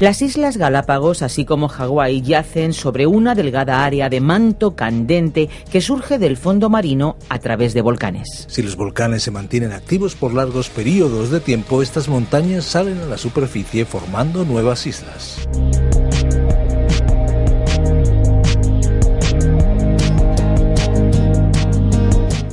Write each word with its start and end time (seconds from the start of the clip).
Las 0.00 0.22
Islas 0.22 0.56
Galápagos, 0.56 1.22
así 1.22 1.44
como 1.44 1.66
Hawái, 1.66 2.22
yacen 2.22 2.72
sobre 2.72 3.08
una 3.08 3.34
delgada 3.34 3.84
área 3.84 4.08
de 4.08 4.20
manto 4.20 4.76
candente 4.76 5.48
que 5.72 5.80
surge 5.80 6.20
del 6.20 6.36
fondo 6.36 6.70
marino 6.70 7.16
a 7.28 7.40
través 7.40 7.74
de 7.74 7.82
volcanes. 7.82 8.46
Si 8.48 8.62
los 8.62 8.76
volcanes 8.76 9.24
se 9.24 9.32
mantienen 9.32 9.72
activos 9.72 10.14
por 10.14 10.32
largos 10.32 10.70
periodos 10.70 11.32
de 11.32 11.40
tiempo, 11.40 11.82
estas 11.82 12.06
montañas 12.06 12.64
salen 12.64 13.00
a 13.00 13.06
la 13.06 13.18
superficie 13.18 13.84
formando 13.84 14.44
nuevas 14.44 14.86
islas. 14.86 15.48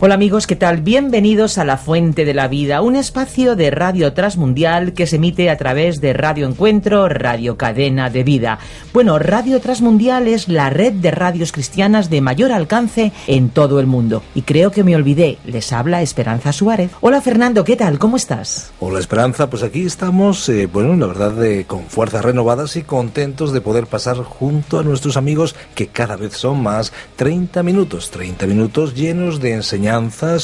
Hola 0.05 0.13
amigos, 0.13 0.45
¿qué 0.45 0.55
tal? 0.55 0.81
Bienvenidos 0.81 1.57
a 1.57 1.65
La 1.65 1.77
Fuente 1.77 2.25
de 2.25 2.35
la 2.35 2.47
Vida, 2.47 2.83
un 2.83 2.95
espacio 2.95 3.55
de 3.55 3.71
radio 3.71 4.13
transmundial 4.13 4.93
que 4.93 5.07
se 5.07 5.15
emite 5.15 5.49
a 5.49 5.57
través 5.57 5.99
de 5.99 6.13
Radio 6.13 6.45
Encuentro, 6.47 7.09
Radio 7.09 7.57
Cadena 7.57 8.11
de 8.11 8.23
Vida. 8.23 8.59
Bueno, 8.93 9.17
Radio 9.17 9.59
Transmundial 9.59 10.27
es 10.27 10.47
la 10.47 10.69
red 10.69 10.93
de 10.93 11.09
radios 11.09 11.51
cristianas 11.51 12.11
de 12.11 12.21
mayor 12.21 12.51
alcance 12.51 13.13
en 13.25 13.49
todo 13.49 13.79
el 13.79 13.87
mundo. 13.87 14.21
Y 14.35 14.43
creo 14.43 14.69
que 14.69 14.83
me 14.83 14.95
olvidé, 14.95 15.39
les 15.43 15.73
habla 15.73 16.03
Esperanza 16.03 16.53
Suárez. 16.53 16.91
Hola 17.01 17.19
Fernando, 17.19 17.63
¿qué 17.63 17.75
tal? 17.75 17.97
¿Cómo 17.97 18.15
estás? 18.15 18.73
Hola 18.79 18.99
Esperanza, 18.99 19.49
pues 19.49 19.63
aquí 19.63 19.87
estamos, 19.87 20.47
eh, 20.49 20.67
bueno, 20.67 20.95
la 20.97 21.07
verdad, 21.07 21.43
eh, 21.43 21.65
con 21.65 21.83
fuerzas 21.87 22.23
renovadas 22.23 22.75
y 22.75 22.83
contentos 22.83 23.53
de 23.53 23.61
poder 23.61 23.87
pasar 23.87 24.17
junto 24.17 24.77
a 24.77 24.83
nuestros 24.83 25.17
amigos 25.17 25.55
que 25.73 25.87
cada 25.87 26.15
vez 26.15 26.33
son 26.33 26.61
más 26.61 26.93
30 27.15 27.63
minutos, 27.63 28.11
30 28.11 28.45
minutos 28.45 28.93
llenos 28.93 29.39
de 29.39 29.53
enseñanza 29.53 29.94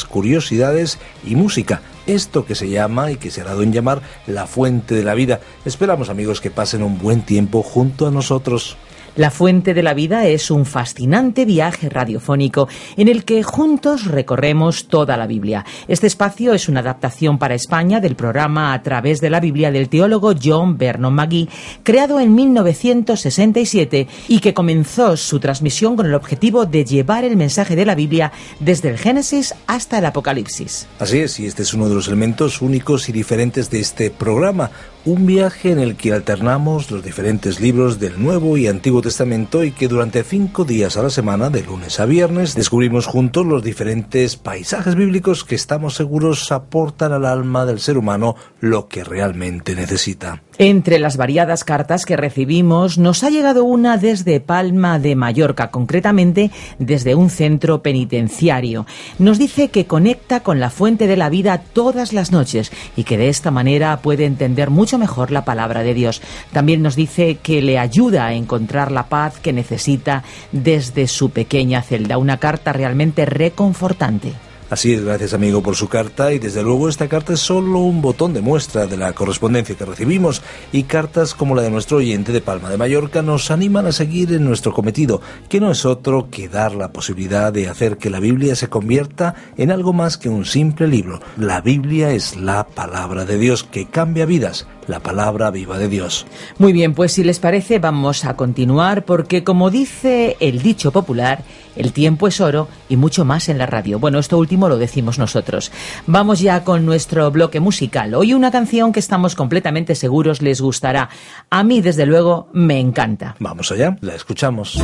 curiosidades 0.10 0.98
y 1.26 1.36
música. 1.36 1.82
Esto 2.08 2.46
que 2.46 2.56
se 2.56 2.70
llama 2.70 3.12
y 3.12 3.18
que 3.18 3.32
se 3.32 3.42
ha 3.42 3.46
dado 3.46 3.64
en 3.64 3.74
llamar 3.74 4.02
la 4.28 4.48
fuente 4.48 4.96
de 4.96 5.04
la 5.04 5.14
vida. 5.14 5.42
Esperamos 5.66 6.10
amigos 6.10 6.42
que 6.42 6.52
pasen 6.52 6.84
un 6.84 6.98
buen 6.98 7.22
tiempo 7.22 7.62
junto 7.62 8.08
a 8.08 8.12
nosotros. 8.12 8.78
La 9.18 9.30
Fuente 9.30 9.74
de 9.74 9.84
la 9.84 9.94
Vida 9.94 10.26
es 10.26 10.50
un 10.52 10.66
fascinante 10.66 11.44
viaje 11.44 11.90
radiofónico 11.90 12.70
en 12.96 13.10
el 13.10 13.26
que 13.26 13.44
juntos 13.44 14.06
recorremos 14.06 14.88
toda 14.88 15.18
la 15.18 15.28
Biblia. 15.28 15.66
Este 15.90 16.08
espacio 16.08 16.54
es 16.54 16.70
una 16.70 16.80
adaptación 16.80 17.38
para 17.38 17.54
España 17.54 18.00
del 18.00 18.16
programa 18.16 18.72
A 18.72 18.82
través 18.82 19.20
de 19.20 19.30
la 19.30 19.42
Biblia 19.42 19.70
del 19.70 19.90
teólogo 19.90 20.34
John 20.42 20.78
Vernon 20.78 21.14
McGee, 21.14 21.50
creado 21.84 22.22
en 22.22 22.34
1967 22.34 24.08
y 24.30 24.40
que 24.40 24.54
comenzó 24.54 25.18
su 25.18 25.42
transmisión 25.42 25.98
con 25.98 26.06
el 26.06 26.14
objetivo 26.14 26.66
de 26.66 26.86
llevar 26.86 27.26
el 27.26 27.36
mensaje 27.36 27.76
de 27.76 27.86
la 27.86 27.96
Biblia 27.96 28.32
desde 28.62 28.88
el 28.88 28.98
Génesis 28.98 29.54
hasta 29.68 29.98
el 29.98 30.06
Apocalipsis. 30.06 30.88
Así 31.00 31.20
es, 31.20 31.38
y 31.38 31.48
este 31.48 31.64
es 31.64 31.74
uno 31.74 31.90
de 31.90 31.96
los 31.96 32.08
elementos 32.08 32.62
únicos 32.62 33.10
y 33.10 33.12
diferentes 33.12 33.70
de 33.70 33.82
este 33.82 34.10
programa, 34.10 34.72
un 35.04 35.26
viaje 35.26 35.72
en 35.72 35.80
el 35.80 35.96
que 35.96 36.14
alternamos 36.14 36.92
los 36.92 37.04
diferentes 37.04 37.60
libros 37.60 38.00
del 38.00 38.22
Nuevo 38.22 38.58
y 38.58 38.68
Antiguo 38.68 39.02
Testamento 39.02 39.64
y 39.64 39.72
que 39.72 39.88
durante 39.88 40.24
cinco 40.24 40.64
días 40.64 40.96
a 40.96 41.04
la 41.04 41.10
semana, 41.10 41.50
de 41.50 41.64
lunes 41.64 42.00
a 42.00 42.06
viernes, 42.06 42.54
descubrimos 42.54 43.08
juntos 43.08 43.46
los 43.46 43.64
diferentes 43.64 44.36
paisajes 44.36 44.96
bíblicos 44.96 45.44
que 45.44 45.56
estamos 45.56 45.96
seguros 45.96 46.52
aportan 46.52 47.14
al 47.14 47.26
alma 47.26 47.66
del 47.66 47.80
ser 47.80 47.98
humano 47.98 48.36
lo 48.60 48.88
que 48.88 49.04
realmente 49.04 49.76
necesita. 49.76 50.44
Entre 50.58 51.00
las 51.00 51.18
variadas 51.18 51.64
cartas 51.64 52.06
que 52.06 52.18
recibimos, 52.18 53.00
nos 53.00 53.24
ha 53.24 53.32
llegado 53.32 53.64
una 53.64 53.98
desde 53.98 54.40
Palma 54.40 55.00
de 55.00 55.16
Mallorca, 55.16 55.72
concretamente 55.72 56.52
desde 56.78 57.16
un 57.16 57.32
centro 57.32 57.82
penitenciario. 57.82 58.86
Nos 59.18 59.40
dice 59.40 59.70
que 59.70 59.88
conecta 59.88 60.42
con 60.42 60.60
la 60.60 60.70
fuente 60.70 61.08
de 61.08 61.18
la 61.18 61.30
vida 61.30 61.64
todas 61.74 62.14
las 62.14 62.32
noches 62.32 62.72
y 62.96 63.06
que 63.06 63.18
de 63.18 63.30
esta 63.30 63.50
manera 63.50 64.02
puede 64.02 64.26
entender 64.26 64.70
mucho 64.70 64.91
mejor 64.98 65.32
la 65.32 65.46
palabra 65.46 65.84
de 65.84 65.94
Dios. 65.94 66.22
También 66.52 66.82
nos 66.82 66.96
dice 66.96 67.38
que 67.42 67.62
le 67.62 67.80
ayuda 67.80 68.26
a 68.26 68.34
encontrar 68.34 68.92
la 68.92 69.08
paz 69.08 69.40
que 69.40 69.54
necesita 69.54 70.24
desde 70.52 71.08
su 71.08 71.30
pequeña 71.30 71.82
celda. 71.82 72.18
Una 72.18 72.38
carta 72.38 72.74
realmente 72.74 73.26
reconfortante. 73.26 74.34
Así 74.72 74.94
es, 74.94 75.04
gracias 75.04 75.34
amigo 75.34 75.62
por 75.62 75.76
su 75.76 75.90
carta 75.90 76.32
y 76.32 76.40
desde 76.40 76.64
luego 76.64 76.88
esta 76.88 77.10
carta 77.10 77.34
es 77.34 77.42
solo 77.42 77.80
un 77.80 78.02
botón 78.02 78.34
de 78.34 78.40
muestra 78.40 78.88
de 78.88 78.96
la 78.96 79.12
correspondencia 79.12 79.76
que 79.76 79.84
recibimos 79.84 80.42
y 80.72 80.84
cartas 80.84 81.36
como 81.36 81.56
la 81.56 81.62
de 81.62 81.70
nuestro 81.70 81.98
oyente 81.98 82.32
de 82.32 82.40
Palma 82.40 82.70
de 82.70 82.78
Mallorca 82.78 83.22
nos 83.22 83.52
animan 83.52 83.86
a 83.86 83.92
seguir 83.92 84.32
en 84.32 84.46
nuestro 84.46 84.72
cometido, 84.72 85.20
que 85.50 85.60
no 85.60 85.72
es 85.72 85.86
otro 85.86 86.30
que 86.32 86.48
dar 86.48 86.74
la 86.74 86.94
posibilidad 86.94 87.52
de 87.52 87.68
hacer 87.68 87.98
que 87.98 88.10
la 88.10 88.22
Biblia 88.22 88.56
se 88.56 88.70
convierta 88.70 89.36
en 89.58 89.72
algo 89.72 89.92
más 89.92 90.18
que 90.18 90.30
un 90.30 90.46
simple 90.46 90.88
libro. 90.88 91.20
La 91.36 91.60
Biblia 91.60 92.12
es 92.12 92.38
la 92.38 92.66
palabra 92.66 93.26
de 93.26 93.38
Dios 93.38 93.66
que 93.66 93.88
cambia 93.88 94.26
vidas 94.26 94.68
la 94.88 95.00
palabra 95.00 95.52
viva 95.52 95.78
de 95.78 95.88
Dios. 95.88 96.26
Muy 96.58 96.74
bien, 96.74 96.94
pues 96.94 97.14
si 97.14 97.24
les 97.24 97.40
parece 97.40 97.80
vamos 97.80 98.26
a 98.26 98.36
continuar 98.36 99.06
porque 99.06 99.44
como 99.44 99.70
dice 99.70 100.38
el 100.40 100.62
dicho 100.62 100.92
popular, 100.92 101.44
el 101.76 101.94
tiempo 101.94 102.28
es 102.28 102.42
oro 102.42 102.68
y 102.90 102.98
mucho 102.98 103.26
más 103.26 103.50
en 103.50 103.58
la 103.58 103.66
radio. 103.66 104.00
Bueno, 104.00 104.20
esto 104.20 104.38
último 104.38 104.70
lo 104.70 104.78
decimos 104.78 105.18
nosotros. 105.20 105.72
Vamos 106.08 106.40
ya 106.40 106.64
con 106.64 106.86
nuestro 106.86 107.32
bloque 107.32 107.60
musical. 107.60 108.14
Hoy 108.14 108.34
una 108.34 108.52
canción 108.52 108.92
que 108.92 109.00
estamos 109.00 109.36
completamente 109.36 109.96
seguros 109.96 110.42
les 110.42 110.62
gustará. 110.62 111.10
A 111.50 111.64
mí, 111.64 111.82
desde 111.82 112.06
luego, 112.06 112.50
me 112.54 112.80
encanta. 112.80 113.36
Vamos 113.40 113.72
allá, 113.72 113.98
la 114.02 114.16
escuchamos. 114.16 114.82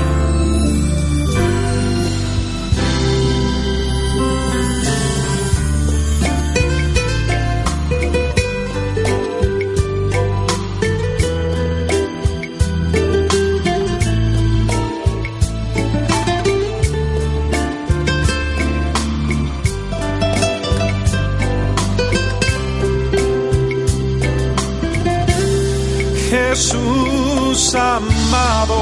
Jesús 26.58 27.76
amado, 27.76 28.80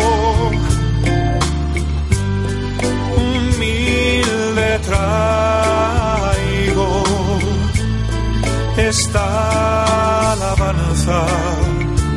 humilde 3.18 4.80
traigo 4.88 6.24
esta 8.78 10.31
alabanza 10.31 11.25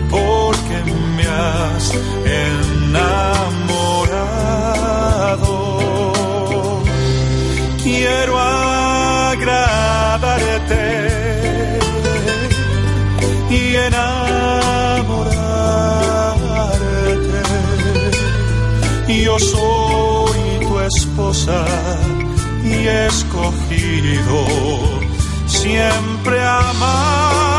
porque 0.09 0.77
me 1.17 1.27
has 1.27 1.93
enamorado. 2.25 3.13
Quiero 7.83 8.39
Soy 19.39 20.67
tu 20.67 20.81
esposa 20.81 21.65
y 22.65 22.87
escogido 22.87 24.45
siempre 25.47 26.45
amarte. 26.45 27.58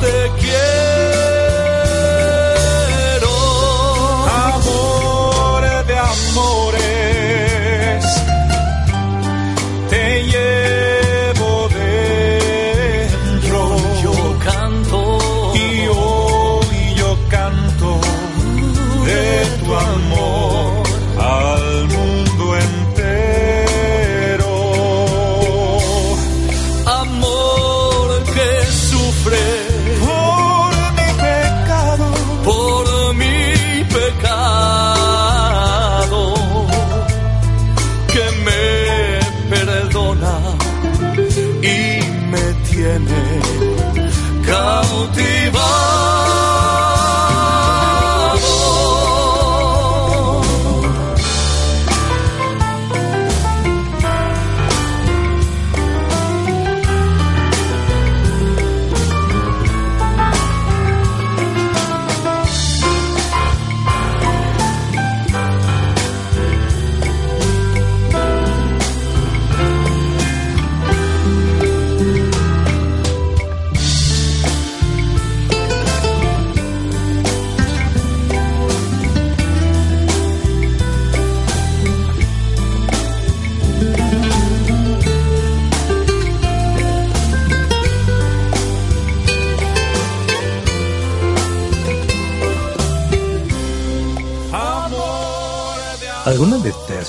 Más 0.00 0.27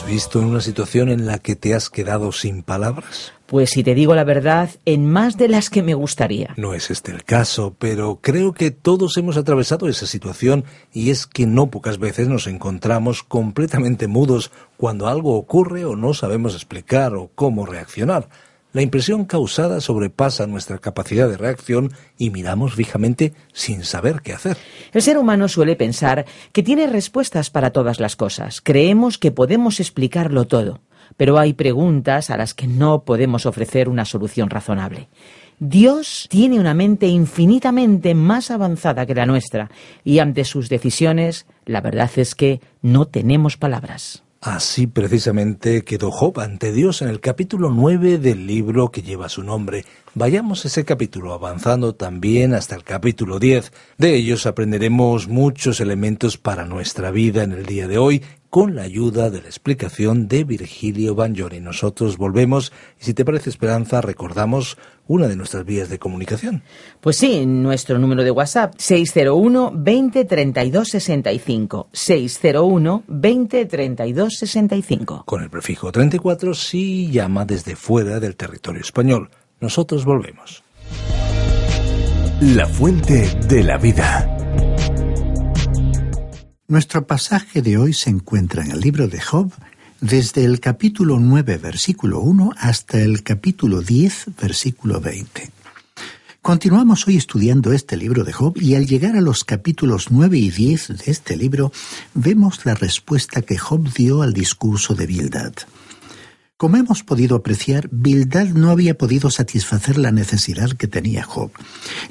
visto 0.10 0.40
en 0.40 0.46
una 0.46 0.62
situación 0.62 1.10
en 1.10 1.26
la 1.26 1.38
que 1.38 1.56
te 1.56 1.74
has 1.74 1.90
quedado 1.90 2.32
sin 2.32 2.64
palabras? 2.64 3.32
Pues 3.46 3.70
si 3.70 3.84
te 3.84 3.96
digo 3.96 4.16
la 4.16 4.24
verdad, 4.24 4.70
en 4.86 5.10
más 5.10 5.38
de 5.38 5.48
las 5.48 5.70
que 5.70 5.82
me 5.82 5.94
gustaría. 5.94 6.54
No 6.58 6.74
es 6.74 6.92
este 6.92 7.12
el 7.12 7.24
caso, 7.24 7.76
pero 7.80 8.20
creo 8.22 8.54
que 8.54 8.72
todos 8.72 9.18
hemos 9.18 9.38
atravesado 9.38 9.88
esa 9.88 10.06
situación 10.06 10.66
y 10.92 11.12
es 11.12 11.26
que 11.26 11.46
no 11.46 11.70
pocas 11.70 12.00
veces 12.00 12.28
nos 12.28 12.48
encontramos 12.48 13.24
completamente 13.24 14.08
mudos 14.08 14.52
cuando 14.78 15.08
algo 15.08 15.36
ocurre 15.36 15.86
o 15.86 15.96
no 15.96 16.14
sabemos 16.14 16.54
explicar 16.54 17.16
o 17.16 17.32
cómo 17.34 17.66
reaccionar. 17.66 18.30
La 18.72 18.84
impresión 18.84 19.26
causada 19.26 19.82
sobrepasa 19.82 20.46
nuestra 20.46 20.78
capacidad 20.78 21.28
de 21.28 21.38
reacción 21.38 21.92
y 22.20 22.30
miramos 22.30 22.76
fijamente 22.76 23.34
sin 23.52 23.84
saber 23.84 24.22
qué 24.22 24.34
hacer. 24.34 24.58
El 24.94 25.02
ser 25.02 25.18
humano 25.18 25.48
suele 25.48 25.76
pensar 25.76 26.26
que 26.52 26.62
tiene 26.62 26.86
respuestas 26.86 27.50
para 27.50 27.72
todas 27.72 28.00
las 28.00 28.16
cosas. 28.16 28.62
Creemos 28.62 29.18
que 29.18 29.32
podemos 29.32 29.80
explicarlo 29.80 30.46
todo, 30.46 30.82
pero 31.18 31.40
hay 31.40 31.54
preguntas 31.54 32.30
a 32.30 32.38
las 32.38 32.54
que 32.54 32.68
no 32.68 33.06
podemos 33.06 33.48
ofrecer 33.48 33.90
una 33.90 34.06
solución 34.06 34.52
razonable. 34.52 35.10
Dios 35.58 36.28
tiene 36.30 36.60
una 36.60 36.76
mente 36.76 37.08
infinitamente 37.08 38.14
más 38.14 38.52
avanzada 38.52 39.08
que 39.08 39.16
la 39.16 39.26
nuestra 39.26 39.72
y 40.04 40.20
ante 40.20 40.46
sus 40.46 40.70
decisiones 40.70 41.48
la 41.66 41.82
verdad 41.82 42.12
es 42.18 42.36
que 42.36 42.62
no 42.84 43.08
tenemos 43.08 43.58
palabras. 43.58 44.24
Así 44.42 44.88
precisamente 44.88 45.84
quedó 45.84 46.12
Job 46.12 46.40
ante 46.40 46.72
Dios 46.72 47.02
en 47.02 47.10
el 47.10 47.20
capítulo 47.20 47.72
9 47.72 48.20
del 48.20 48.48
libro 48.48 48.90
que 48.90 49.02
lleva 49.02 49.28
su 49.28 49.44
nombre. 49.44 49.84
Vayamos 50.16 50.64
ese 50.64 50.86
capítulo 50.86 51.34
avanzando 51.34 51.94
también 51.94 52.54
hasta 52.54 52.76
el 52.76 52.86
capítulo 52.86 53.38
10. 53.38 53.74
De 53.98 54.16
ellos 54.16 54.46
aprenderemos 54.46 55.28
muchos 55.28 55.82
elementos 55.82 56.38
para 56.38 56.64
nuestra 56.64 57.12
vida 57.12 57.44
en 57.44 57.52
el 57.52 57.66
día 57.66 57.90
de 57.90 57.98
hoy 57.98 58.24
con 58.50 58.76
la 58.76 58.84
ayuda 58.84 59.30
de 59.30 59.42
la 59.42 59.48
explicación 59.48 60.28
de 60.28 60.44
Virgilio 60.44 61.16
Bagnoni. 61.16 61.60
Nosotros 61.60 62.18
volvemos 62.18 62.72
y 63.00 63.06
si 63.06 63.14
te 63.14 63.26
parece 63.26 63.50
Esperanza 63.50 64.02
recordamos 64.02 64.78
una 65.08 65.28
de 65.28 65.36
nuestras 65.36 65.66
vías 65.66 65.90
de 65.90 66.00
comunicación. 66.00 66.64
Pues 67.02 67.18
sí, 67.18 67.46
nuestro 67.46 68.00
número 68.00 68.24
de 68.24 68.32
WhatsApp 68.32 68.74
601 68.78 69.72
20 69.76 70.26
32 70.26 70.88
65 70.88 71.90
601 71.92 73.04
20 73.08 73.66
32 73.66 74.34
65. 74.38 75.24
Con 75.26 75.44
el 75.44 75.50
prefijo 75.50 75.92
34 75.92 76.54
si 76.54 77.12
llama 77.12 77.46
desde 77.46 77.76
fuera 77.76 78.20
del 78.20 78.36
territorio 78.36 78.82
español. 78.82 79.30
Nosotros 79.60 80.06
volvemos. 80.06 80.64
La 82.42 82.66
fuente 82.68 83.30
de 83.50 83.64
la 83.64 83.78
vida. 83.78 84.39
Nuestro 86.70 87.08
pasaje 87.08 87.64
de 87.64 87.80
hoy 87.80 87.94
se 87.94 88.12
encuentra 88.12 88.64
en 88.64 88.70
el 88.70 88.80
libro 88.80 89.08
de 89.08 89.20
Job 89.20 89.52
desde 90.02 90.46
el 90.46 90.60
capítulo 90.60 91.20
9, 91.20 91.58
versículo 91.58 92.20
1 92.20 92.52
hasta 92.60 93.02
el 93.02 93.24
capítulo 93.24 93.82
10, 93.82 94.38
versículo 94.40 95.02
20. 95.02 95.50
Continuamos 96.44 97.08
hoy 97.08 97.18
estudiando 97.18 97.74
este 97.74 97.98
libro 97.98 98.24
de 98.24 98.34
Job 98.34 98.56
y 98.62 98.76
al 98.76 98.86
llegar 98.86 99.16
a 99.16 99.22
los 99.22 99.44
capítulos 99.46 100.12
9 100.12 100.38
y 100.38 100.52
10 100.52 100.90
de 100.90 101.12
este 101.12 101.36
libro 101.36 101.72
vemos 102.14 102.64
la 102.68 102.76
respuesta 102.76 103.42
que 103.42 103.58
Job 103.58 103.92
dio 103.92 104.22
al 104.22 104.34
discurso 104.34 104.94
de 104.94 105.08
Bildad. 105.08 105.54
Como 106.56 106.78
hemos 106.78 107.02
podido 107.02 107.38
apreciar, 107.38 107.90
Bildad 107.92 108.50
no 108.50 108.70
había 108.70 108.96
podido 108.96 109.32
satisfacer 109.32 109.98
la 109.98 110.12
necesidad 110.12 110.74
que 110.74 110.88
tenía 110.88 111.24
Job. 111.24 111.50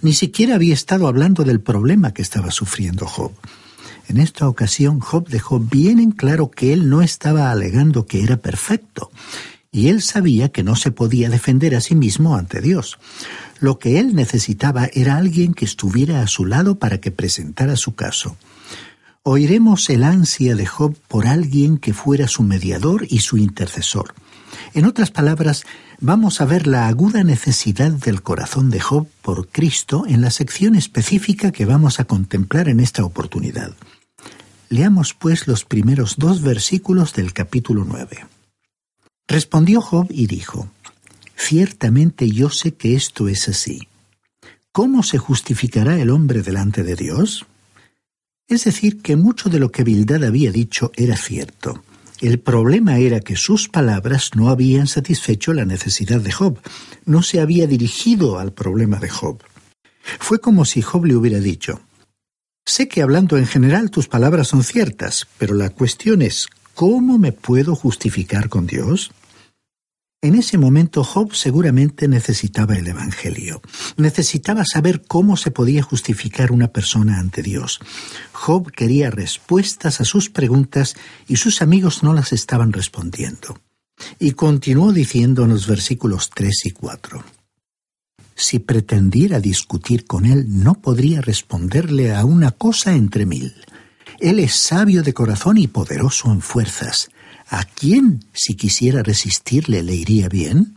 Ni 0.02 0.14
siquiera 0.14 0.56
había 0.56 0.74
estado 0.74 1.06
hablando 1.06 1.44
del 1.44 1.60
problema 1.60 2.12
que 2.12 2.22
estaba 2.22 2.50
sufriendo 2.50 3.06
Job. 3.06 3.30
En 4.08 4.16
esta 4.16 4.48
ocasión, 4.48 5.00
Job 5.00 5.28
dejó 5.28 5.60
bien 5.60 5.98
en 5.98 6.12
claro 6.12 6.50
que 6.50 6.72
él 6.72 6.88
no 6.88 7.02
estaba 7.02 7.50
alegando 7.50 8.06
que 8.06 8.22
era 8.22 8.38
perfecto, 8.38 9.10
y 9.70 9.88
él 9.88 10.00
sabía 10.00 10.48
que 10.48 10.62
no 10.62 10.76
se 10.76 10.90
podía 10.90 11.28
defender 11.28 11.74
a 11.74 11.82
sí 11.82 11.94
mismo 11.94 12.34
ante 12.34 12.62
Dios. 12.62 12.98
Lo 13.60 13.78
que 13.78 13.98
él 13.98 14.14
necesitaba 14.14 14.88
era 14.94 15.16
alguien 15.16 15.52
que 15.52 15.66
estuviera 15.66 16.22
a 16.22 16.26
su 16.26 16.46
lado 16.46 16.78
para 16.78 16.98
que 17.02 17.10
presentara 17.10 17.76
su 17.76 17.94
caso. 17.94 18.36
Oiremos 19.24 19.90
el 19.90 20.04
ansia 20.04 20.56
de 20.56 20.64
Job 20.64 20.96
por 21.06 21.26
alguien 21.26 21.76
que 21.76 21.92
fuera 21.92 22.28
su 22.28 22.42
mediador 22.42 23.06
y 23.10 23.18
su 23.18 23.36
intercesor. 23.36 24.14
En 24.72 24.86
otras 24.86 25.10
palabras, 25.10 25.66
vamos 26.00 26.40
a 26.40 26.46
ver 26.46 26.66
la 26.66 26.88
aguda 26.88 27.24
necesidad 27.24 27.90
del 27.90 28.22
corazón 28.22 28.70
de 28.70 28.80
Job 28.80 29.06
por 29.20 29.48
Cristo 29.48 30.04
en 30.08 30.22
la 30.22 30.30
sección 30.30 30.76
específica 30.76 31.52
que 31.52 31.66
vamos 31.66 32.00
a 32.00 32.04
contemplar 32.04 32.68
en 32.70 32.80
esta 32.80 33.04
oportunidad. 33.04 33.74
Leamos 34.70 35.14
pues 35.14 35.46
los 35.46 35.64
primeros 35.64 36.16
dos 36.18 36.42
versículos 36.42 37.14
del 37.14 37.32
capítulo 37.32 37.84
9. 37.86 38.26
Respondió 39.26 39.80
Job 39.80 40.08
y 40.10 40.26
dijo, 40.26 40.70
Ciertamente 41.36 42.30
yo 42.30 42.50
sé 42.50 42.74
que 42.74 42.94
esto 42.94 43.28
es 43.28 43.48
así. 43.48 43.88
¿Cómo 44.70 45.02
se 45.02 45.16
justificará 45.16 45.98
el 45.98 46.10
hombre 46.10 46.42
delante 46.42 46.82
de 46.82 46.96
Dios? 46.96 47.46
Es 48.46 48.64
decir, 48.64 49.00
que 49.00 49.16
mucho 49.16 49.48
de 49.48 49.58
lo 49.58 49.72
que 49.72 49.84
Bildad 49.84 50.24
había 50.24 50.52
dicho 50.52 50.92
era 50.96 51.16
cierto. 51.16 51.82
El 52.20 52.38
problema 52.38 52.98
era 52.98 53.20
que 53.20 53.36
sus 53.36 53.68
palabras 53.68 54.32
no 54.34 54.50
habían 54.50 54.86
satisfecho 54.86 55.54
la 55.54 55.64
necesidad 55.64 56.20
de 56.20 56.32
Job, 56.32 56.58
no 57.06 57.22
se 57.22 57.40
había 57.40 57.66
dirigido 57.66 58.38
al 58.38 58.52
problema 58.52 58.98
de 58.98 59.08
Job. 59.08 59.42
Fue 60.18 60.40
como 60.40 60.64
si 60.64 60.82
Job 60.82 61.06
le 61.06 61.16
hubiera 61.16 61.38
dicho, 61.38 61.80
Sé 62.68 62.86
que 62.86 63.00
hablando 63.00 63.38
en 63.38 63.46
general 63.46 63.90
tus 63.90 64.08
palabras 64.08 64.48
son 64.48 64.62
ciertas, 64.62 65.26
pero 65.38 65.54
la 65.54 65.70
cuestión 65.70 66.20
es, 66.20 66.48
¿cómo 66.74 67.16
me 67.16 67.32
puedo 67.32 67.74
justificar 67.74 68.50
con 68.50 68.66
Dios? 68.66 69.10
En 70.20 70.34
ese 70.34 70.58
momento 70.58 71.02
Job 71.02 71.34
seguramente 71.34 72.08
necesitaba 72.08 72.76
el 72.76 72.86
Evangelio. 72.86 73.62
Necesitaba 73.96 74.66
saber 74.66 75.00
cómo 75.08 75.38
se 75.38 75.50
podía 75.50 75.82
justificar 75.82 76.52
una 76.52 76.68
persona 76.68 77.18
ante 77.18 77.42
Dios. 77.42 77.80
Job 78.32 78.70
quería 78.70 79.10
respuestas 79.10 80.02
a 80.02 80.04
sus 80.04 80.28
preguntas 80.28 80.94
y 81.26 81.36
sus 81.36 81.62
amigos 81.62 82.02
no 82.02 82.12
las 82.12 82.34
estaban 82.34 82.74
respondiendo. 82.74 83.58
Y 84.18 84.32
continuó 84.32 84.92
diciendo 84.92 85.44
en 85.44 85.50
los 85.50 85.66
versículos 85.66 86.28
3 86.34 86.66
y 86.66 86.70
4. 86.72 87.37
Si 88.40 88.60
pretendiera 88.60 89.40
discutir 89.40 90.06
con 90.06 90.24
él, 90.24 90.46
no 90.62 90.74
podría 90.74 91.20
responderle 91.20 92.14
a 92.14 92.24
una 92.24 92.52
cosa 92.52 92.94
entre 92.94 93.26
mil. 93.26 93.52
Él 94.20 94.38
es 94.38 94.54
sabio 94.54 95.02
de 95.02 95.12
corazón 95.12 95.58
y 95.58 95.66
poderoso 95.66 96.30
en 96.30 96.40
fuerzas. 96.40 97.10
¿A 97.48 97.64
quién, 97.64 98.24
si 98.32 98.54
quisiera 98.54 99.02
resistirle, 99.02 99.82
le 99.82 99.96
iría 99.96 100.28
bien? 100.28 100.76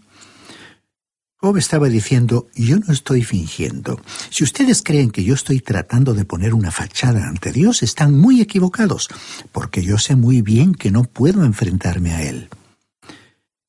Job 1.38 1.58
estaba 1.58 1.88
diciendo, 1.88 2.48
yo 2.56 2.80
no 2.80 2.92
estoy 2.92 3.24
fingiendo. 3.24 4.02
Si 4.32 4.44
ustedes 4.44 4.82
creen 4.82 5.12
que 5.12 5.24
yo 5.24 5.36
estoy 5.36 5.60
tratando 5.60 6.16
de 6.16 6.26
poner 6.26 6.56
una 6.56 6.72
fachada 6.72 7.28
ante 7.28 7.52
Dios, 7.52 7.84
están 7.84 8.20
muy 8.20 8.42
equivocados, 8.42 9.08
porque 9.52 9.84
yo 9.84 10.00
sé 10.00 10.16
muy 10.16 10.42
bien 10.42 10.74
que 10.74 10.90
no 10.90 11.04
puedo 11.04 11.46
enfrentarme 11.46 12.14
a 12.14 12.24
Él. 12.24 12.50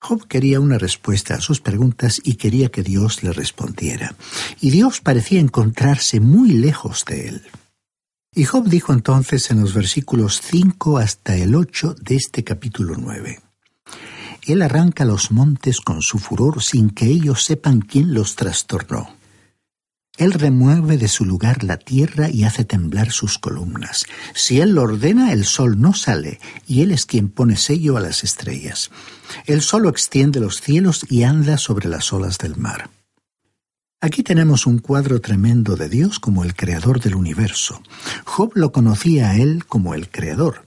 Job 0.05 0.27
quería 0.27 0.59
una 0.59 0.79
respuesta 0.79 1.37
a 1.37 1.41
sus 1.41 1.61
preguntas 1.61 2.21
y 2.25 2.35
quería 2.35 2.71
que 2.71 2.83
Dios 2.83 3.23
le 3.23 3.33
respondiera. 3.33 4.17
Y 4.61 4.71
Dios 4.71 5.01
parecía 5.01 5.39
encontrarse 5.39 6.19
muy 6.19 6.51
lejos 6.55 7.05
de 7.07 7.29
él. 7.29 7.43
Y 8.35 8.43
Job 8.43 8.69
dijo 8.69 8.93
entonces 8.93 9.49
en 9.53 9.61
los 9.61 9.75
versículos 9.75 10.41
5 10.43 10.99
hasta 10.99 11.37
el 11.37 11.55
8 11.55 11.95
de 12.01 12.17
este 12.17 12.43
capítulo 12.43 12.97
9. 12.99 13.41
Él 14.49 14.63
arranca 14.63 15.05
los 15.05 15.31
montes 15.31 15.81
con 15.81 16.03
su 16.03 16.19
furor 16.19 16.65
sin 16.65 16.91
que 16.91 17.07
ellos 17.07 17.45
sepan 17.45 17.81
quién 17.81 18.13
los 18.13 18.35
trastornó. 18.35 19.22
Él 20.19 20.33
remueve 20.33 20.99
de 20.99 21.09
su 21.09 21.25
lugar 21.25 21.65
la 21.65 21.79
tierra 21.79 22.29
y 22.29 22.45
hace 22.45 22.65
temblar 22.65 23.13
sus 23.13 23.39
columnas. 23.39 24.05
Si 24.35 24.61
Él 24.61 24.75
lo 24.75 24.83
ordena, 24.83 25.33
el 25.33 25.45
sol 25.45 25.81
no 25.81 25.95
sale, 25.95 26.39
y 26.67 26.83
Él 26.83 26.93
es 26.93 27.07
quien 27.07 27.29
pone 27.29 27.57
sello 27.57 27.97
a 27.97 28.01
las 28.01 28.23
estrellas. 28.23 28.91
Él 29.47 29.63
solo 29.63 29.89
extiende 29.89 30.41
los 30.41 30.61
cielos 30.61 31.07
y 31.09 31.23
anda 31.23 31.57
sobre 31.57 31.89
las 31.89 32.13
olas 32.13 32.39
del 32.39 32.57
mar. 32.57 32.91
Aquí 34.01 34.23
tenemos 34.23 34.67
un 34.67 34.79
cuadro 34.79 35.21
tremendo 35.21 35.77
de 35.77 35.89
Dios 35.89 36.19
como 36.19 36.45
el 36.45 36.55
creador 36.55 37.01
del 37.01 37.15
universo. 37.15 37.83
Job 38.25 38.53
lo 38.55 38.73
conocía 38.73 39.31
a 39.31 39.37
Él 39.37 39.65
como 39.67 39.95
el 39.95 40.11
creador 40.11 40.67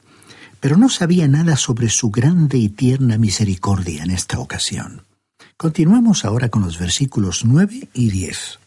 pero 0.65 0.77
no 0.77 0.89
sabía 0.89 1.27
nada 1.27 1.57
sobre 1.57 1.89
su 1.89 2.09
grande 2.09 2.57
y 2.57 2.69
tierna 2.69 3.19
misericordia 3.19 4.01
en 4.01 4.09
esta 4.09 4.39
ocasión. 4.39 5.03
Continuamos 5.57 6.25
ahora 6.25 6.49
con 6.49 6.63
los 6.63 6.79
versículos 6.79 7.45
9 7.45 7.89
y 7.93 8.09
10. 8.09 8.59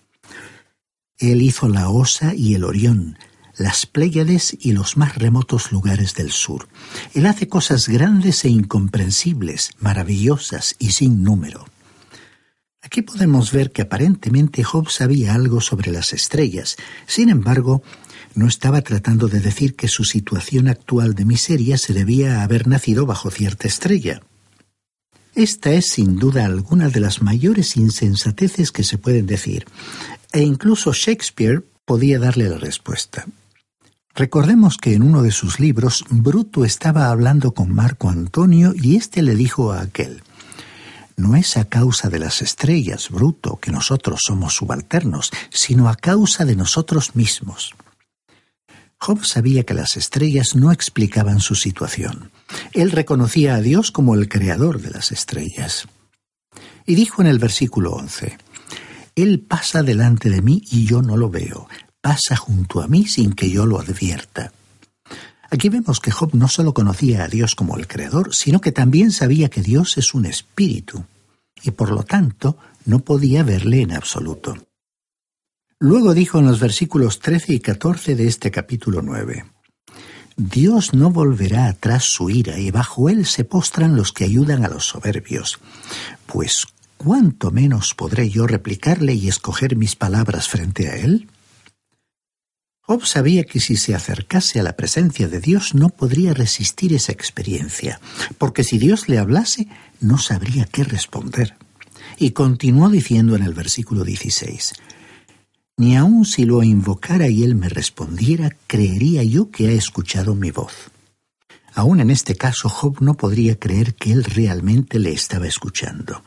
Él 1.18 1.42
hizo 1.42 1.68
la 1.68 1.88
Osa 1.88 2.34
y 2.34 2.54
el 2.54 2.64
Orión, 2.64 3.18
las 3.56 3.86
Pléyades 3.86 4.56
y 4.60 4.72
los 4.72 4.96
más 4.96 5.16
remotos 5.16 5.72
lugares 5.72 6.14
del 6.14 6.30
sur. 6.30 6.68
Él 7.12 7.26
hace 7.26 7.48
cosas 7.48 7.88
grandes 7.88 8.44
e 8.44 8.48
incomprensibles, 8.48 9.72
maravillosas 9.80 10.76
y 10.78 10.92
sin 10.92 11.24
número. 11.24 11.66
Aquí 12.80 13.02
podemos 13.02 13.50
ver 13.50 13.72
que 13.72 13.82
aparentemente 13.82 14.62
Job 14.62 14.88
sabía 14.90 15.34
algo 15.34 15.60
sobre 15.60 15.90
las 15.90 16.12
estrellas, 16.12 16.76
sin 17.06 17.28
embargo, 17.28 17.82
no 18.34 18.46
estaba 18.46 18.82
tratando 18.82 19.26
de 19.26 19.40
decir 19.40 19.74
que 19.74 19.88
su 19.88 20.04
situación 20.04 20.68
actual 20.68 21.14
de 21.14 21.24
miseria 21.24 21.76
se 21.76 21.92
debía 21.92 22.40
a 22.40 22.44
haber 22.44 22.68
nacido 22.68 23.04
bajo 23.04 23.30
cierta 23.32 23.66
estrella. 23.66 24.22
Esta 25.34 25.72
es 25.72 25.86
sin 25.86 26.16
duda 26.16 26.44
alguna 26.44 26.88
de 26.88 27.00
las 27.00 27.22
mayores 27.22 27.76
insensateces 27.76 28.72
que 28.72 28.84
se 28.84 28.98
pueden 28.98 29.26
decir, 29.26 29.66
e 30.32 30.42
incluso 30.42 30.92
Shakespeare 30.92 31.62
podía 31.84 32.18
darle 32.18 32.48
la 32.48 32.58
respuesta. 32.58 33.26
Recordemos 34.14 34.78
que 34.78 34.94
en 34.94 35.02
uno 35.02 35.22
de 35.22 35.30
sus 35.30 35.60
libros 35.60 36.04
Bruto 36.10 36.64
estaba 36.64 37.10
hablando 37.10 37.52
con 37.52 37.72
Marco 37.72 38.10
Antonio 38.10 38.72
y 38.74 38.96
éste 38.96 39.22
le 39.22 39.34
dijo 39.34 39.72
a 39.72 39.80
aquel 39.80 40.22
No 41.16 41.36
es 41.36 41.56
a 41.56 41.66
causa 41.66 42.08
de 42.08 42.18
las 42.18 42.42
estrellas, 42.42 43.10
Bruto, 43.10 43.58
que 43.60 43.70
nosotros 43.70 44.20
somos 44.26 44.54
subalternos, 44.54 45.30
sino 45.50 45.88
a 45.88 45.94
causa 45.94 46.44
de 46.44 46.56
nosotros 46.56 47.14
mismos. 47.14 47.74
Job 49.00 49.24
sabía 49.24 49.62
que 49.62 49.74
las 49.74 49.96
estrellas 49.96 50.56
no 50.56 50.72
explicaban 50.72 51.38
su 51.38 51.54
situación. 51.54 52.32
Él 52.72 52.90
reconocía 52.90 53.54
a 53.54 53.60
Dios 53.60 53.92
como 53.92 54.16
el 54.16 54.28
creador 54.28 54.80
de 54.80 54.90
las 54.90 55.12
estrellas. 55.12 55.86
Y 56.84 56.96
dijo 56.96 57.22
en 57.22 57.28
el 57.28 57.38
versículo 57.38 57.92
11, 57.92 58.36
Él 59.18 59.40
pasa 59.40 59.82
delante 59.82 60.30
de 60.30 60.42
mí 60.42 60.62
y 60.70 60.84
yo 60.86 61.02
no 61.02 61.16
lo 61.16 61.28
veo, 61.28 61.66
pasa 62.00 62.36
junto 62.36 62.80
a 62.80 62.86
mí 62.86 63.04
sin 63.08 63.32
que 63.32 63.50
yo 63.50 63.66
lo 63.66 63.80
advierta. 63.80 64.52
Aquí 65.50 65.68
vemos 65.68 65.98
que 65.98 66.12
Job 66.12 66.34
no 66.34 66.46
solo 66.46 66.72
conocía 66.72 67.24
a 67.24 67.28
Dios 67.28 67.56
como 67.56 67.76
el 67.76 67.88
creador, 67.88 68.32
sino 68.32 68.60
que 68.60 68.70
también 68.70 69.10
sabía 69.10 69.48
que 69.48 69.60
Dios 69.60 69.98
es 69.98 70.14
un 70.14 70.24
espíritu, 70.24 71.04
y 71.64 71.72
por 71.72 71.90
lo 71.90 72.04
tanto 72.04 72.58
no 72.84 73.00
podía 73.00 73.42
verle 73.42 73.82
en 73.82 73.92
absoluto. 73.92 74.54
Luego 75.80 76.14
dijo 76.14 76.38
en 76.38 76.46
los 76.46 76.60
versículos 76.60 77.18
13 77.18 77.54
y 77.54 77.58
14 77.58 78.14
de 78.14 78.28
este 78.28 78.52
capítulo 78.52 79.02
9, 79.02 79.46
Dios 80.36 80.94
no 80.94 81.10
volverá 81.10 81.66
atrás 81.66 82.04
su 82.04 82.30
ira, 82.30 82.56
y 82.56 82.70
bajo 82.70 83.08
él 83.08 83.26
se 83.26 83.42
postran 83.42 83.96
los 83.96 84.12
que 84.12 84.22
ayudan 84.22 84.64
a 84.64 84.68
los 84.68 84.86
soberbios. 84.86 85.58
Pues, 86.26 86.68
¿cuánto 86.98 87.50
menos 87.50 87.94
podré 87.94 88.28
yo 88.28 88.46
replicarle 88.46 89.14
y 89.14 89.28
escoger 89.28 89.76
mis 89.76 89.96
palabras 89.96 90.48
frente 90.48 90.88
a 90.88 90.96
él? 90.96 91.28
Job 92.82 93.06
sabía 93.06 93.44
que 93.44 93.60
si 93.60 93.76
se 93.76 93.94
acercase 93.94 94.60
a 94.60 94.62
la 94.62 94.76
presencia 94.76 95.28
de 95.28 95.40
Dios 95.40 95.74
no 95.74 95.90
podría 95.90 96.34
resistir 96.34 96.92
esa 96.92 97.12
experiencia, 97.12 98.00
porque 98.38 98.64
si 98.64 98.78
Dios 98.78 99.08
le 99.08 99.18
hablase 99.18 99.68
no 100.00 100.18
sabría 100.18 100.64
qué 100.64 100.84
responder. 100.84 101.54
Y 102.18 102.30
continuó 102.30 102.88
diciendo 102.88 103.36
en 103.36 103.42
el 103.42 103.54
versículo 103.54 104.04
16, 104.04 104.72
ni 105.76 105.96
aun 105.96 106.24
si 106.24 106.44
lo 106.44 106.62
invocara 106.62 107.28
y 107.28 107.44
él 107.44 107.54
me 107.54 107.68
respondiera, 107.68 108.56
creería 108.66 109.22
yo 109.22 109.50
que 109.50 109.68
ha 109.68 109.72
escuchado 109.72 110.34
mi 110.34 110.50
voz. 110.50 110.90
Aún 111.74 112.00
en 112.00 112.10
este 112.10 112.34
caso, 112.34 112.68
Job 112.68 113.00
no 113.00 113.14
podría 113.14 113.56
creer 113.56 113.94
que 113.94 114.12
él 114.12 114.24
realmente 114.24 114.98
le 114.98 115.12
estaba 115.12 115.46
escuchando. 115.46 116.24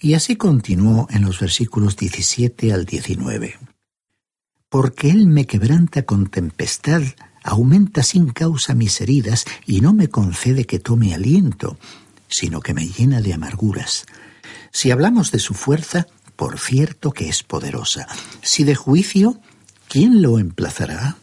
Y 0.00 0.14
así 0.14 0.36
continuó 0.36 1.08
en 1.10 1.22
los 1.24 1.40
versículos 1.40 1.96
17 1.96 2.72
al 2.72 2.84
19. 2.84 3.58
Porque 4.68 5.10
él 5.10 5.26
me 5.26 5.46
quebranta 5.46 6.02
con 6.02 6.28
tempestad, 6.28 7.02
aumenta 7.42 8.02
sin 8.02 8.30
causa 8.30 8.74
mis 8.74 9.00
heridas 9.00 9.44
y 9.66 9.80
no 9.80 9.92
me 9.92 10.08
concede 10.08 10.66
que 10.66 10.78
tome 10.78 11.14
aliento, 11.14 11.78
sino 12.28 12.60
que 12.60 12.74
me 12.74 12.86
llena 12.86 13.20
de 13.20 13.32
amarguras. 13.32 14.06
Si 14.70 14.90
hablamos 14.90 15.32
de 15.32 15.38
su 15.38 15.54
fuerza, 15.54 16.06
por 16.36 16.60
cierto 16.60 17.10
que 17.10 17.28
es 17.28 17.42
poderosa. 17.42 18.06
Si 18.42 18.62
de 18.62 18.76
juicio, 18.76 19.40
¿quién 19.88 20.22
lo 20.22 20.38
emplazará? 20.38 21.16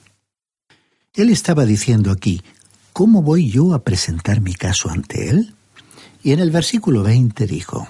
Él 1.13 1.29
estaba 1.29 1.65
diciendo 1.65 2.11
aquí, 2.11 2.41
¿cómo 2.91 3.21
voy 3.21 3.49
yo 3.49 3.73
a 3.73 3.85
presentar 3.85 4.41
mi 4.41 4.53
caso 4.53 4.89
ante 4.89 5.29
él? 5.29 5.55
Y 6.21 6.33
en 6.33 6.41
el 6.41 6.51
versículo 6.51 7.03
20 7.03 7.47
dijo, 7.47 7.87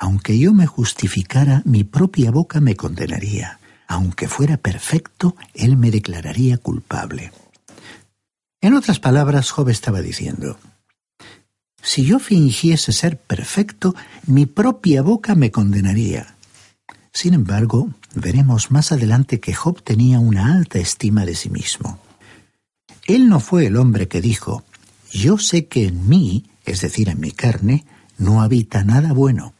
aunque 0.00 0.38
yo 0.38 0.54
me 0.54 0.66
justificara, 0.66 1.60
mi 1.66 1.84
propia 1.84 2.30
boca 2.30 2.58
me 2.58 2.74
condenaría. 2.74 3.60
Aunque 3.86 4.28
fuera 4.28 4.56
perfecto, 4.56 5.36
él 5.52 5.76
me 5.76 5.90
declararía 5.90 6.56
culpable. 6.56 7.32
En 8.62 8.72
otras 8.72 8.98
palabras, 8.98 9.50
Job 9.50 9.68
estaba 9.68 10.00
diciendo, 10.00 10.58
si 11.82 12.04
yo 12.06 12.18
fingiese 12.18 12.92
ser 12.92 13.18
perfecto, 13.18 13.94
mi 14.26 14.46
propia 14.46 15.02
boca 15.02 15.34
me 15.34 15.50
condenaría. 15.50 16.34
Sin 17.12 17.34
embargo, 17.34 17.90
veremos 18.14 18.70
más 18.70 18.92
adelante 18.92 19.38
que 19.38 19.52
Job 19.52 19.82
tenía 19.82 20.18
una 20.18 20.54
alta 20.54 20.78
estima 20.78 21.26
de 21.26 21.34
sí 21.34 21.50
mismo. 21.50 21.98
Él 23.06 23.28
no 23.28 23.38
fue 23.38 23.66
el 23.66 23.76
hombre 23.76 24.08
que 24.08 24.22
dijo, 24.22 24.64
yo 25.12 25.36
sé 25.36 25.66
que 25.66 25.84
en 25.84 26.08
mí, 26.08 26.46
es 26.64 26.80
decir, 26.80 27.10
en 27.10 27.20
mi 27.20 27.32
carne, 27.32 27.84
no 28.16 28.40
habita 28.40 28.82
nada 28.82 29.12
bueno, 29.12 29.52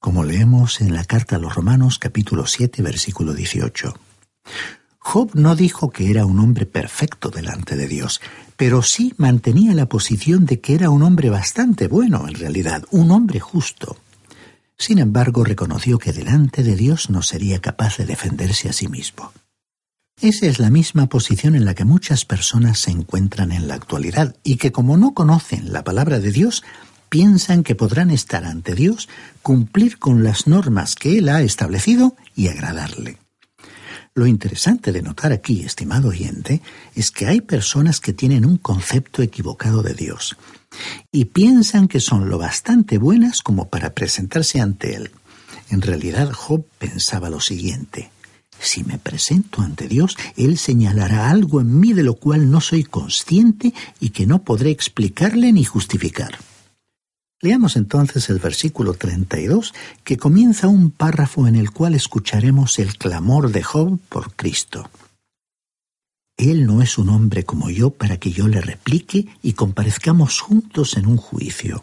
como 0.00 0.24
leemos 0.24 0.80
en 0.80 0.94
la 0.94 1.04
carta 1.04 1.36
a 1.36 1.38
los 1.38 1.54
Romanos 1.54 1.98
capítulo 1.98 2.46
7 2.46 2.82
versículo 2.82 3.34
18. 3.34 3.94
Job 4.98 5.30
no 5.34 5.54
dijo 5.54 5.90
que 5.90 6.10
era 6.10 6.26
un 6.26 6.40
hombre 6.40 6.66
perfecto 6.66 7.30
delante 7.30 7.76
de 7.76 7.86
Dios, 7.86 8.20
pero 8.56 8.82
sí 8.82 9.14
mantenía 9.18 9.72
la 9.72 9.86
posición 9.86 10.46
de 10.46 10.60
que 10.60 10.74
era 10.74 10.90
un 10.90 11.02
hombre 11.02 11.30
bastante 11.30 11.86
bueno 11.86 12.26
en 12.28 12.34
realidad, 12.34 12.84
un 12.90 13.10
hombre 13.12 13.38
justo. 13.38 13.96
Sin 14.78 14.98
embargo, 14.98 15.44
reconoció 15.44 15.98
que 15.98 16.12
delante 16.12 16.62
de 16.62 16.76
Dios 16.76 17.08
no 17.08 17.22
sería 17.22 17.60
capaz 17.60 17.96
de 17.96 18.04
defenderse 18.04 18.68
a 18.68 18.72
sí 18.72 18.88
mismo. 18.88 19.32
Esa 20.20 20.46
es 20.46 20.58
la 20.58 20.70
misma 20.70 21.08
posición 21.08 21.54
en 21.54 21.64
la 21.64 21.74
que 21.74 21.84
muchas 21.84 22.24
personas 22.24 22.78
se 22.78 22.90
encuentran 22.90 23.52
en 23.52 23.68
la 23.68 23.74
actualidad 23.74 24.34
y 24.42 24.56
que 24.56 24.72
como 24.72 24.96
no 24.96 25.12
conocen 25.12 25.72
la 25.72 25.84
palabra 25.84 26.20
de 26.20 26.32
Dios, 26.32 26.64
piensan 27.08 27.62
que 27.62 27.74
podrán 27.74 28.10
estar 28.10 28.44
ante 28.44 28.74
Dios, 28.74 29.08
cumplir 29.42 29.98
con 29.98 30.22
las 30.22 30.46
normas 30.46 30.94
que 30.94 31.18
Él 31.18 31.28
ha 31.28 31.42
establecido 31.42 32.16
y 32.34 32.48
agradarle. 32.48 33.18
Lo 34.14 34.26
interesante 34.26 34.92
de 34.92 35.02
notar 35.02 35.32
aquí, 35.32 35.62
estimado 35.62 36.08
oyente, 36.08 36.62
es 36.94 37.10
que 37.10 37.26
hay 37.26 37.42
personas 37.42 38.00
que 38.00 38.14
tienen 38.14 38.46
un 38.46 38.56
concepto 38.56 39.20
equivocado 39.20 39.82
de 39.82 39.92
Dios 39.92 40.36
y 41.12 41.26
piensan 41.26 41.86
que 41.86 42.00
son 42.00 42.30
lo 42.30 42.38
bastante 42.38 42.96
buenas 42.96 43.42
como 43.42 43.68
para 43.68 43.92
presentarse 43.94 44.60
ante 44.60 44.94
Él. 44.94 45.10
En 45.68 45.82
realidad, 45.82 46.30
Job 46.32 46.64
pensaba 46.78 47.28
lo 47.28 47.40
siguiente. 47.40 48.10
Si 48.58 48.84
me 48.84 48.98
presento 48.98 49.60
ante 49.60 49.86
Dios, 49.86 50.16
Él 50.36 50.56
señalará 50.56 51.28
algo 51.28 51.60
en 51.60 51.78
mí 51.78 51.92
de 51.92 52.02
lo 52.02 52.14
cual 52.14 52.50
no 52.50 52.62
soy 52.62 52.84
consciente 52.84 53.74
y 54.00 54.10
que 54.10 54.26
no 54.26 54.44
podré 54.44 54.70
explicarle 54.70 55.52
ni 55.52 55.64
justificar. 55.64 56.38
Leamos 57.42 57.76
entonces 57.76 58.30
el 58.30 58.38
versículo 58.38 58.94
32, 58.94 59.74
que 60.04 60.16
comienza 60.16 60.68
un 60.68 60.90
párrafo 60.90 61.46
en 61.46 61.54
el 61.56 61.70
cual 61.70 61.94
escucharemos 61.94 62.78
el 62.78 62.96
clamor 62.96 63.52
de 63.52 63.62
Job 63.62 63.98
por 64.08 64.34
Cristo. 64.34 64.88
Él 66.38 66.66
no 66.66 66.82
es 66.82 66.98
un 66.98 67.08
hombre 67.10 67.44
como 67.44 67.70
yo 67.70 67.90
para 67.90 68.18
que 68.18 68.30
yo 68.30 68.48
le 68.48 68.60
replique 68.60 69.28
y 69.42 69.52
comparezcamos 69.52 70.40
juntos 70.40 70.96
en 70.96 71.06
un 71.06 71.16
juicio. 71.16 71.82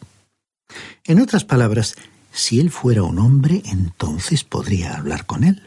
En 1.06 1.20
otras 1.20 1.44
palabras, 1.44 1.96
si 2.32 2.60
él 2.60 2.72
fuera 2.72 3.04
un 3.04 3.20
hombre, 3.20 3.62
entonces 3.66 4.44
podría 4.44 4.96
hablar 4.96 5.26
con 5.26 5.44
él. 5.44 5.62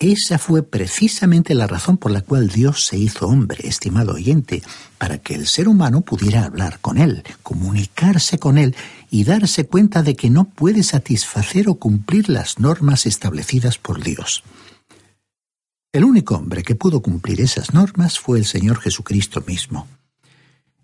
Esa 0.00 0.38
fue 0.38 0.62
precisamente 0.62 1.54
la 1.54 1.66
razón 1.66 1.98
por 1.98 2.10
la 2.10 2.22
cual 2.22 2.48
Dios 2.48 2.86
se 2.86 2.96
hizo 2.96 3.26
hombre, 3.26 3.68
estimado 3.68 4.14
oyente, 4.14 4.62
para 4.96 5.18
que 5.18 5.34
el 5.34 5.46
ser 5.46 5.68
humano 5.68 6.00
pudiera 6.00 6.44
hablar 6.46 6.80
con 6.80 6.96
Él, 6.96 7.22
comunicarse 7.42 8.38
con 8.38 8.56
Él 8.56 8.74
y 9.10 9.24
darse 9.24 9.66
cuenta 9.66 10.02
de 10.02 10.16
que 10.16 10.30
no 10.30 10.46
puede 10.46 10.84
satisfacer 10.84 11.68
o 11.68 11.74
cumplir 11.74 12.30
las 12.30 12.58
normas 12.58 13.04
establecidas 13.04 13.76
por 13.76 14.02
Dios. 14.02 14.42
El 15.92 16.04
único 16.04 16.34
hombre 16.34 16.62
que 16.62 16.74
pudo 16.74 17.02
cumplir 17.02 17.42
esas 17.42 17.74
normas 17.74 18.18
fue 18.18 18.38
el 18.38 18.46
Señor 18.46 18.80
Jesucristo 18.80 19.44
mismo. 19.46 19.86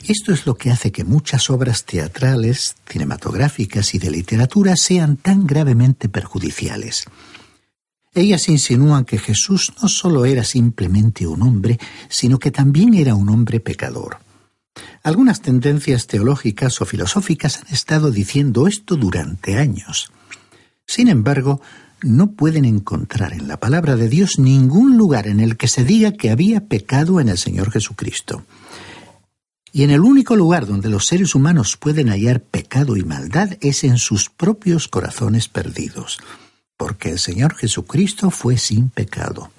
Esto 0.07 0.35
es 0.35 0.45
lo 0.45 0.57
que 0.57 0.71
hace 0.71 0.93
que 0.93 1.05
muchas 1.05 1.49
obras 1.49 1.87
teatrales, 1.87 2.77
cinematográficas 2.87 3.95
y 3.95 3.99
de 3.99 4.11
literatura 4.11 4.75
sean 4.77 5.17
tan 5.17 5.47
gravemente 5.47 6.11
perjudiciales. 6.11 7.07
Ellas 8.17 8.49
insinúan 8.49 9.05
que 9.05 9.19
Jesús 9.19 9.75
no 9.83 9.89
solo 9.89 10.25
era 10.25 10.43
simplemente 10.43 11.27
un 11.27 11.43
hombre, 11.43 11.79
sino 12.09 12.39
que 12.39 12.51
también 12.51 12.95
era 12.95 13.15
un 13.15 13.29
hombre 13.29 13.61
pecador. 13.61 14.21
Algunas 15.03 15.43
tendencias 15.43 16.07
teológicas 16.07 16.81
o 16.81 16.87
filosóficas 16.87 17.59
han 17.59 17.75
estado 17.75 18.11
diciendo 18.11 18.69
esto 18.69 18.97
durante 18.97 19.59
años. 19.59 20.11
Sin 20.87 21.09
embargo, 21.09 21.61
no 22.01 22.33
pueden 22.33 22.65
encontrar 22.65 23.35
en 23.35 23.49
la 23.49 23.61
palabra 23.61 23.97
de 23.97 24.09
Dios 24.09 24.39
ningún 24.39 24.97
lugar 24.97 25.27
en 25.27 25.39
el 25.39 25.59
que 25.59 25.69
se 25.69 25.85
diga 25.85 26.13
que 26.13 26.31
había 26.31 26.69
pecado 26.69 27.21
en 27.21 27.29
el 27.29 27.37
Señor 27.37 27.71
Jesucristo. 27.71 28.47
Y 29.73 29.83
en 29.83 29.91
el 29.91 30.01
único 30.01 30.37
lugar 30.37 30.65
donde 30.67 30.89
los 30.89 31.05
seres 31.07 31.35
humanos 31.35 31.77
pueden 31.77 32.09
hallar 32.09 32.41
pecado 32.41 32.97
y 32.97 33.03
maldad 33.03 33.59
es 33.61 33.85
en 33.85 33.99
sus 33.99 34.31
propios 34.31 34.89
corazones 34.89 35.49
perdidos 35.49 36.19
porque 36.77 37.11
el 37.11 37.19
Señor 37.19 37.55
Jesucristo 37.55 38.31
fue 38.31 38.59
sin 38.59 38.89
pecado. 38.89 39.51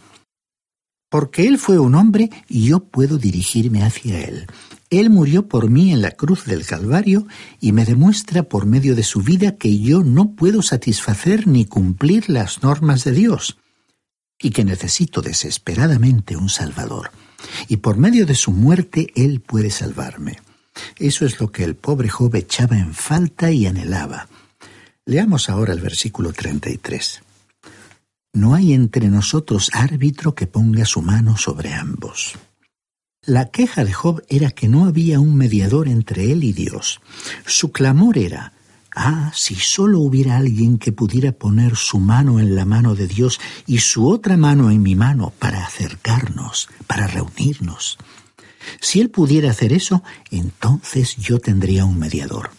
Porque 1.10 1.48
Él 1.48 1.58
fue 1.58 1.80
un 1.80 1.96
hombre 1.96 2.30
y 2.50 2.68
yo 2.68 2.82
puedo 2.82 3.18
dirigirme 3.18 3.84
hacia 3.84 4.22
Él. 4.22 4.48
Él 4.90 5.10
murió 5.10 5.48
por 5.48 5.70
mí 5.70 5.92
en 5.92 6.02
la 6.02 6.12
cruz 6.12 6.46
del 6.46 6.66
Calvario 6.66 7.28
y 7.60 7.72
me 7.72 7.86
demuestra 7.86 8.44
por 8.44 8.66
medio 8.66 8.96
de 8.96 9.04
su 9.04 9.22
vida 9.22 9.56
que 9.56 9.80
yo 9.80 10.04
no 10.04 10.32
puedo 10.32 10.62
satisfacer 10.62 11.48
ni 11.48 11.66
cumplir 11.66 12.30
las 12.30 12.64
normas 12.64 13.04
de 13.04 13.12
Dios 13.12 13.58
y 14.40 14.52
que 14.52 14.64
necesito 14.64 15.22
desesperadamente 15.22 16.38
un 16.38 16.50
Salvador. 16.50 17.12
Y 17.68 17.78
por 17.78 17.98
medio 17.98 18.26
de 18.26 18.36
su 18.36 18.52
muerte 18.52 19.12
Él 19.16 19.42
puede 19.42 19.72
salvarme. 19.72 20.40
Eso 20.98 21.26
es 21.26 21.40
lo 21.40 21.52
que 21.52 21.64
el 21.64 21.76
pobre 21.76 22.10
Job 22.10 22.36
echaba 22.36 22.78
en 22.78 22.94
falta 22.94 23.52
y 23.52 23.66
anhelaba. 23.66 24.28
Leamos 25.08 25.50
ahora 25.50 25.72
el 25.72 25.80
versículo 25.80 26.34
33. 26.34 27.22
No 28.34 28.56
hay 28.56 28.74
entre 28.74 29.08
nosotros 29.08 29.72
árbitro 29.72 30.36
que 30.36 30.48
ponga 30.48 30.84
su 30.84 31.02
mano 31.02 31.38
sobre 31.38 31.74
ambos. 31.74 32.34
La 33.26 33.46
queja 33.46 33.86
de 33.86 33.94
Job 33.94 34.22
era 34.28 34.52
que 34.52 34.68
no 34.68 34.84
había 34.84 35.22
un 35.22 35.38
mediador 35.38 35.88
entre 35.88 36.34
él 36.34 36.44
y 36.44 36.52
Dios. 36.52 37.00
Su 37.46 37.72
clamor 37.72 38.18
era, 38.18 38.52
Ah, 38.94 39.32
si 39.34 39.56
solo 39.56 40.02
hubiera 40.02 40.36
alguien 40.36 40.78
que 40.78 40.92
pudiera 40.92 41.32
poner 41.32 41.78
su 41.78 42.00
mano 42.00 42.42
en 42.42 42.56
la 42.56 42.66
mano 42.66 42.94
de 42.94 43.08
Dios 43.08 43.40
y 43.66 43.78
su 43.78 44.10
otra 44.10 44.36
mano 44.36 44.72
en 44.72 44.82
mi 44.82 44.96
mano 44.96 45.32
para 45.40 45.64
acercarnos, 45.64 46.68
para 46.86 47.08
reunirnos. 47.08 47.98
Si 48.82 49.00
él 49.00 49.10
pudiera 49.10 49.52
hacer 49.52 49.72
eso, 49.72 50.04
entonces 50.32 51.16
yo 51.16 51.40
tendría 51.40 51.86
un 51.86 51.98
mediador. 51.98 52.57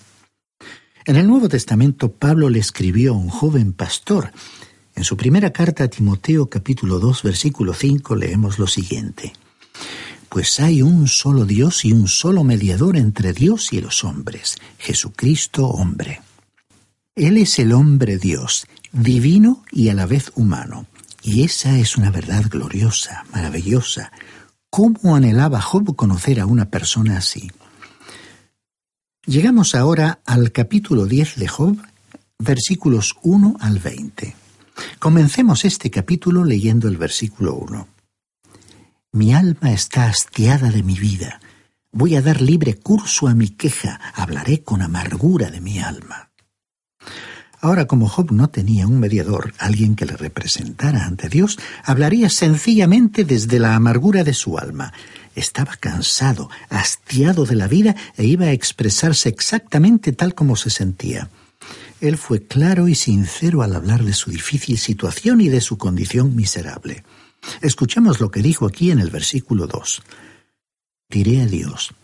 En 1.09 1.17
el 1.17 1.27
Nuevo 1.27 1.49
Testamento 1.49 2.13
Pablo 2.13 2.51
le 2.51 2.59
escribió 2.59 3.15
a 3.15 3.17
un 3.17 3.31
joven 3.31 3.73
pastor. 3.73 4.31
En 4.95 5.05
su 5.05 5.17
primera 5.17 5.55
carta 5.55 5.85
a 5.85 5.89
Timoteo 5.89 6.51
capítulo 6.51 6.99
2 6.99 7.23
versículo 7.23 7.73
5 7.73 8.15
leemos 8.15 8.59
lo 8.59 8.67
siguiente. 8.67 9.33
Pues 10.29 10.61
hay 10.61 10.83
un 10.83 11.09
solo 11.09 11.47
Dios 11.47 11.87
y 11.87 11.95
un 11.95 12.09
solo 12.09 12.45
mediador 12.45 12.99
entre 12.99 13.33
Dios 13.33 13.73
y 13.73 13.81
los 13.81 14.05
hombres, 14.05 14.57
Jesucristo 14.77 15.67
hombre. 15.69 16.21
Él 17.17 17.39
es 17.39 17.59
el 17.59 17.73
hombre 17.73 18.19
Dios, 18.19 18.67
divino 18.93 19.65
y 19.73 19.89
a 19.89 19.95
la 19.95 20.05
vez 20.05 20.31
humano. 20.35 20.89
Y 21.23 21.43
esa 21.43 21.79
es 21.79 21.97
una 21.97 22.11
verdad 22.11 22.45
gloriosa, 22.51 23.25
maravillosa. 23.33 24.13
¿Cómo 24.69 25.17
anhelaba 25.17 25.63
Job 25.63 25.97
conocer 25.97 26.39
a 26.39 26.45
una 26.45 26.69
persona 26.69 27.17
así? 27.17 27.51
Llegamos 29.29 29.75
ahora 29.75 30.21
al 30.25 30.53
capítulo 30.53 31.05
10 31.05 31.37
de 31.37 31.49
Job, 31.49 31.77
versículos 32.39 33.15
1 33.23 33.59
al 33.61 33.79
20. 33.79 34.35
Comencemos 34.99 35.67
este 35.67 35.91
capítulo 35.91 36.45
leyendo 36.45 36.89
el 36.89 36.97
versículo 36.97 37.53
1. 37.57 37.89
Mi 39.13 39.35
alma 39.35 39.73
está 39.73 40.07
hastiada 40.07 40.71
de 40.71 40.83
mi 40.83 40.95
vida. 40.95 41.43
Voy 41.93 42.17
a 42.17 42.23
dar 42.23 42.41
libre 42.41 42.79
curso 42.79 43.29
a 43.29 43.35
mi 43.35 43.51
queja, 43.51 44.01
hablaré 44.15 44.63
con 44.63 44.81
amargura 44.81 45.51
de 45.51 45.61
mi 45.61 45.79
alma. 45.79 46.31
Ahora, 47.61 47.87
como 47.87 48.09
Job 48.09 48.33
no 48.33 48.49
tenía 48.49 48.87
un 48.87 48.99
mediador, 48.99 49.53
alguien 49.59 49.95
que 49.95 50.07
le 50.07 50.17
representara 50.17 51.05
ante 51.05 51.29
Dios, 51.29 51.59
hablaría 51.85 52.31
sencillamente 52.31 53.27
desde 53.27 53.59
la 53.59 53.75
amargura 53.75 54.25
de 54.25 54.33
su 54.33 54.59
alma, 54.59 54.95
estaba 55.39 55.77
cansado, 55.77 56.51
hastiado 56.69 57.45
de 57.45 57.57
la 57.57 57.69
vida 57.69 57.97
e 58.17 58.25
iba 58.25 58.47
a 58.47 58.53
expresarse 58.53 59.29
exactamente 59.29 60.13
tal 60.13 60.35
como 60.35 60.57
se 60.57 60.71
sentía. 60.71 61.31
Él 62.01 62.17
fue 62.17 62.43
claro 62.47 62.89
y 62.89 62.95
sincero 62.95 63.63
al 63.63 63.75
hablar 63.75 64.05
de 64.05 64.13
su 64.13 64.31
difícil 64.31 64.79
situación 64.79 65.41
y 65.41 65.49
de 65.49 65.61
su 65.61 65.79
condición 65.79 66.37
miserable. 66.37 67.05
Escuchemos 67.61 68.21
lo 68.21 68.31
que 68.31 68.43
dijo 68.43 68.67
aquí 68.67 68.91
en 68.91 69.01
el 69.01 69.11
versículo 69.11 69.67
2. 69.67 70.03
Diré 71.11 71.43
a 71.43 71.47
Dios, 71.47 71.95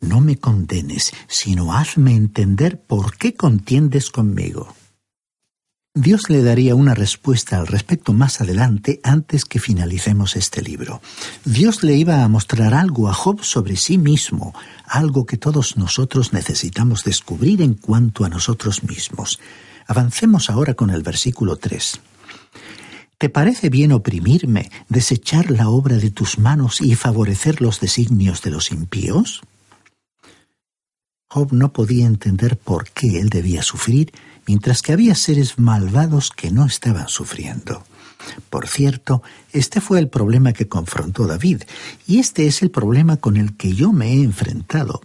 no 0.00 0.20
me 0.20 0.36
condenes, 0.36 1.12
sino 1.28 1.72
hazme 1.72 2.14
entender 2.14 2.80
por 2.80 3.16
qué 3.16 3.34
contiendes 3.34 4.10
conmigo. 4.10 4.74
Dios 6.00 6.30
le 6.30 6.44
daría 6.44 6.76
una 6.76 6.94
respuesta 6.94 7.58
al 7.58 7.66
respecto 7.66 8.12
más 8.12 8.40
adelante 8.40 9.00
antes 9.02 9.44
que 9.44 9.58
finalicemos 9.58 10.36
este 10.36 10.62
libro. 10.62 11.02
Dios 11.44 11.82
le 11.82 11.96
iba 11.96 12.22
a 12.22 12.28
mostrar 12.28 12.72
algo 12.72 13.08
a 13.08 13.12
Job 13.12 13.42
sobre 13.42 13.74
sí 13.74 13.98
mismo, 13.98 14.54
algo 14.86 15.26
que 15.26 15.38
todos 15.38 15.76
nosotros 15.76 16.32
necesitamos 16.32 17.02
descubrir 17.02 17.62
en 17.62 17.74
cuanto 17.74 18.24
a 18.24 18.28
nosotros 18.28 18.84
mismos. 18.84 19.40
Avancemos 19.88 20.50
ahora 20.50 20.74
con 20.74 20.90
el 20.90 21.02
versículo 21.02 21.56
3. 21.56 22.00
¿Te 23.18 23.28
parece 23.28 23.68
bien 23.68 23.90
oprimirme, 23.90 24.70
desechar 24.88 25.50
la 25.50 25.68
obra 25.68 25.96
de 25.96 26.12
tus 26.12 26.38
manos 26.38 26.80
y 26.80 26.94
favorecer 26.94 27.60
los 27.60 27.80
designios 27.80 28.40
de 28.42 28.52
los 28.52 28.70
impíos? 28.70 29.42
Job 31.30 31.52
no 31.52 31.74
podía 31.74 32.06
entender 32.06 32.56
por 32.56 32.88
qué 32.88 33.20
él 33.20 33.28
debía 33.28 33.62
sufrir 33.62 34.12
mientras 34.46 34.80
que 34.80 34.94
había 34.94 35.14
seres 35.14 35.58
malvados 35.58 36.30
que 36.30 36.50
no 36.50 36.64
estaban 36.64 37.08
sufriendo. 37.08 37.84
Por 38.48 38.66
cierto, 38.66 39.22
este 39.52 39.82
fue 39.82 39.98
el 39.98 40.08
problema 40.08 40.54
que 40.54 40.68
confrontó 40.68 41.26
David, 41.26 41.64
y 42.06 42.18
este 42.18 42.46
es 42.46 42.62
el 42.62 42.70
problema 42.70 43.18
con 43.18 43.36
el 43.36 43.56
que 43.58 43.74
yo 43.74 43.92
me 43.92 44.14
he 44.14 44.22
enfrentado. 44.22 45.02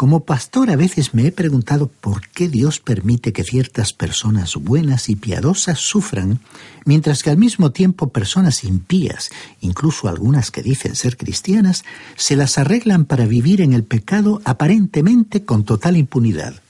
Como 0.00 0.24
pastor 0.24 0.70
a 0.70 0.76
veces 0.76 1.12
me 1.12 1.26
he 1.26 1.30
preguntado 1.30 1.86
por 1.86 2.26
qué 2.28 2.48
Dios 2.48 2.80
permite 2.80 3.34
que 3.34 3.44
ciertas 3.44 3.92
personas 3.92 4.56
buenas 4.56 5.10
y 5.10 5.14
piadosas 5.14 5.78
sufran, 5.78 6.40
mientras 6.86 7.22
que 7.22 7.28
al 7.28 7.36
mismo 7.36 7.70
tiempo 7.72 8.08
personas 8.08 8.64
impías, 8.64 9.28
incluso 9.60 10.08
algunas 10.08 10.50
que 10.50 10.62
dicen 10.62 10.96
ser 10.96 11.18
cristianas, 11.18 11.84
se 12.16 12.34
las 12.34 12.56
arreglan 12.56 13.04
para 13.04 13.26
vivir 13.26 13.60
en 13.60 13.74
el 13.74 13.84
pecado 13.84 14.40
aparentemente 14.46 15.44
con 15.44 15.64
total 15.64 15.98
impunidad. 15.98 16.62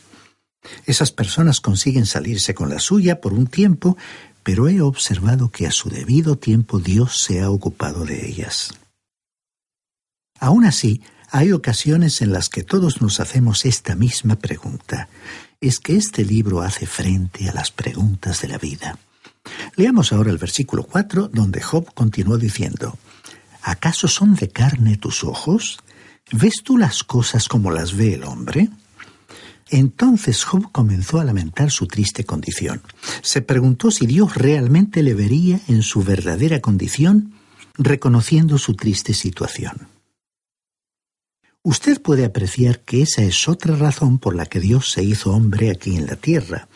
Esas 0.85 1.13
personas 1.13 1.61
consiguen 1.61 2.07
salirse 2.07 2.53
con 2.53 2.69
la 2.69 2.81
suya 2.81 3.21
por 3.21 3.33
un 3.33 3.47
tiempo, 3.47 3.97
pero 4.43 4.69
he 4.69 4.81
observado 4.81 5.51
que 5.51 5.69
a 5.69 5.71
su 5.71 5.89
debido 5.89 6.35
tiempo 6.35 6.81
Dios 6.81 7.21
se 7.21 7.43
ha 7.43 7.49
ocupado 7.49 8.05
de 8.05 8.27
ellas. 8.27 8.75
Aún 10.41 10.65
así, 10.65 11.01
hay 11.31 11.53
ocasiones 11.53 12.23
en 12.23 12.33
las 12.33 12.49
que 12.49 12.65
todos 12.65 13.01
nos 13.01 13.21
hacemos 13.21 13.65
esta 13.65 13.95
misma 13.95 14.37
pregunta. 14.37 15.09
Es 15.61 15.79
que 15.79 15.97
este 15.97 16.25
libro 16.25 16.63
hace 16.63 16.87
frente 16.87 17.49
a 17.49 17.53
las 17.53 17.71
preguntas 17.71 18.43
de 18.43 18.49
la 18.49 18.59
vida. 18.59 18.99
Leamos 19.77 20.13
ahora 20.13 20.31
el 20.31 20.39
versículo 20.39 20.85
4, 20.85 21.29
donde 21.29 21.61
Job 21.61 21.93
continuó 21.95 22.37
diciendo, 22.37 22.99
¿Acaso 23.63 24.09
son 24.09 24.35
de 24.35 24.49
carne 24.49 24.97
tus 24.97 25.23
ojos? 25.23 25.79
¿Ves 26.33 26.63
tú 26.65 26.79
las 26.79 27.05
cosas 27.05 27.49
como 27.49 27.71
las 27.71 27.97
ve 27.97 28.15
el 28.15 28.25
hombre? 28.25 28.69
Entonces 29.69 30.45
Job 30.45 30.73
comenzó 30.73 31.21
a 31.21 31.25
lamentar 31.25 31.71
su 31.71 31.87
triste 31.87 32.25
condición. 32.25 32.83
Se 33.23 33.41
preguntó 33.41 33.91
si 33.93 34.07
Dios 34.07 34.35
realmente 34.35 35.03
le 35.03 35.15
vería 35.15 35.61
en 35.69 35.83
su 35.83 36.03
verdadera 36.03 36.61
condición, 36.61 37.35
reconociendo 37.79 38.59
su 38.59 38.75
triste 38.75 39.15
situación. 39.15 40.00
Usted 41.63 42.01
puede 42.01 42.25
apreciar 42.25 42.81
que 42.81 43.03
esa 43.03 43.21
es 43.21 43.47
otra 43.47 43.77
razón 43.77 44.19
por 44.19 44.35
la 44.35 44.47
que 44.47 44.61
Dios 44.61 44.91
se 44.91 45.03
hizo 45.03 45.33
hombre 45.33 45.71
aquí 45.71 45.95
en 45.95 46.07
la 46.07 46.17
tierra, 46.17 46.69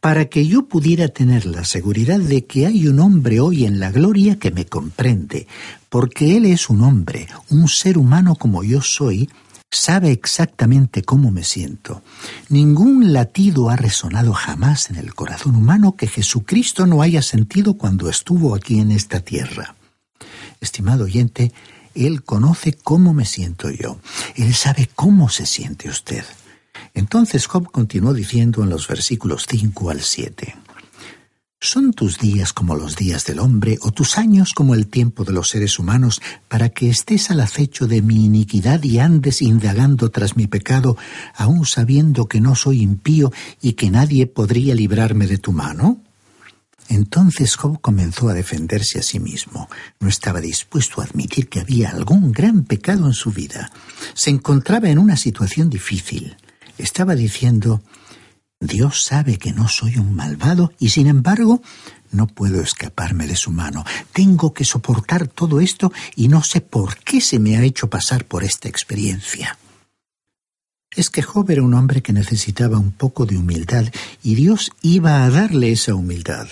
para 0.00 0.24
que 0.24 0.46
yo 0.46 0.68
pudiera 0.68 1.08
tener 1.08 1.44
la 1.44 1.66
seguridad 1.66 2.18
de 2.18 2.46
que 2.46 2.64
hay 2.64 2.88
un 2.88 3.00
hombre 3.00 3.40
hoy 3.40 3.66
en 3.66 3.78
la 3.78 3.90
gloria 3.90 4.38
que 4.38 4.50
me 4.50 4.64
comprende, 4.64 5.46
porque 5.90 6.38
Él 6.38 6.46
es 6.46 6.70
un 6.70 6.80
hombre, 6.80 7.28
un 7.50 7.68
ser 7.68 7.98
humano 7.98 8.34
como 8.34 8.64
yo 8.64 8.80
soy, 8.80 9.28
sabe 9.70 10.12
exactamente 10.12 11.02
cómo 11.02 11.30
me 11.30 11.44
siento. 11.44 12.02
Ningún 12.48 13.12
latido 13.12 13.68
ha 13.68 13.76
resonado 13.76 14.32
jamás 14.32 14.88
en 14.88 14.96
el 14.96 15.14
corazón 15.14 15.56
humano 15.56 15.94
que 15.94 16.06
Jesucristo 16.06 16.86
no 16.86 17.02
haya 17.02 17.20
sentido 17.20 17.74
cuando 17.74 18.08
estuvo 18.08 18.54
aquí 18.54 18.80
en 18.80 18.92
esta 18.92 19.20
tierra. 19.20 19.74
Estimado 20.62 21.04
oyente, 21.04 21.52
él 21.94 22.22
conoce 22.22 22.72
cómo 22.72 23.14
me 23.14 23.24
siento 23.24 23.70
yo. 23.70 23.98
Él 24.36 24.54
sabe 24.54 24.88
cómo 24.94 25.28
se 25.28 25.46
siente 25.46 25.88
usted. 25.88 26.24
Entonces 26.94 27.46
Job 27.46 27.70
continuó 27.70 28.12
diciendo 28.12 28.62
en 28.62 28.70
los 28.70 28.88
versículos 28.88 29.46
5 29.48 29.90
al 29.90 30.00
7. 30.00 30.56
¿Son 31.64 31.92
tus 31.92 32.18
días 32.18 32.52
como 32.52 32.74
los 32.74 32.96
días 32.96 33.24
del 33.24 33.38
hombre 33.38 33.78
o 33.82 33.92
tus 33.92 34.18
años 34.18 34.52
como 34.52 34.74
el 34.74 34.88
tiempo 34.88 35.22
de 35.22 35.32
los 35.32 35.48
seres 35.48 35.78
humanos 35.78 36.20
para 36.48 36.70
que 36.70 36.90
estés 36.90 37.30
al 37.30 37.38
acecho 37.38 37.86
de 37.86 38.02
mi 38.02 38.24
iniquidad 38.24 38.82
y 38.82 38.98
andes 38.98 39.40
indagando 39.42 40.10
tras 40.10 40.36
mi 40.36 40.48
pecado, 40.48 40.96
aun 41.36 41.64
sabiendo 41.64 42.26
que 42.26 42.40
no 42.40 42.56
soy 42.56 42.82
impío 42.82 43.32
y 43.60 43.74
que 43.74 43.92
nadie 43.92 44.26
podría 44.26 44.74
librarme 44.74 45.28
de 45.28 45.38
tu 45.38 45.52
mano? 45.52 46.01
Entonces 46.88 47.56
Job 47.56 47.80
comenzó 47.80 48.28
a 48.28 48.34
defenderse 48.34 48.98
a 48.98 49.02
sí 49.02 49.18
mismo. 49.20 49.68
No 50.00 50.08
estaba 50.08 50.40
dispuesto 50.40 51.00
a 51.00 51.04
admitir 51.04 51.48
que 51.48 51.60
había 51.60 51.90
algún 51.90 52.32
gran 52.32 52.64
pecado 52.64 53.06
en 53.06 53.14
su 53.14 53.30
vida. 53.30 53.70
Se 54.14 54.30
encontraba 54.30 54.88
en 54.88 54.98
una 54.98 55.16
situación 55.16 55.70
difícil. 55.70 56.36
Estaba 56.78 57.14
diciendo, 57.14 57.82
Dios 58.60 59.04
sabe 59.04 59.38
que 59.38 59.52
no 59.52 59.68
soy 59.68 59.98
un 59.98 60.14
malvado 60.14 60.72
y 60.78 60.90
sin 60.90 61.06
embargo 61.06 61.62
no 62.10 62.26
puedo 62.26 62.60
escaparme 62.60 63.26
de 63.26 63.36
su 63.36 63.50
mano. 63.50 63.84
Tengo 64.12 64.52
que 64.52 64.64
soportar 64.64 65.26
todo 65.26 65.60
esto 65.60 65.92
y 66.14 66.28
no 66.28 66.42
sé 66.42 66.60
por 66.60 66.98
qué 66.98 67.20
se 67.20 67.38
me 67.38 67.56
ha 67.56 67.62
hecho 67.62 67.88
pasar 67.88 68.24
por 68.24 68.44
esta 68.44 68.68
experiencia. 68.68 69.58
Es 70.94 71.08
que 71.08 71.22
Job 71.22 71.50
era 71.50 71.62
un 71.62 71.74
hombre 71.74 72.02
que 72.02 72.12
necesitaba 72.12 72.78
un 72.78 72.92
poco 72.92 73.24
de 73.24 73.36
humildad 73.36 73.86
y 74.22 74.34
Dios 74.34 74.72
iba 74.82 75.24
a 75.24 75.30
darle 75.30 75.72
esa 75.72 75.94
humildad. 75.94 76.48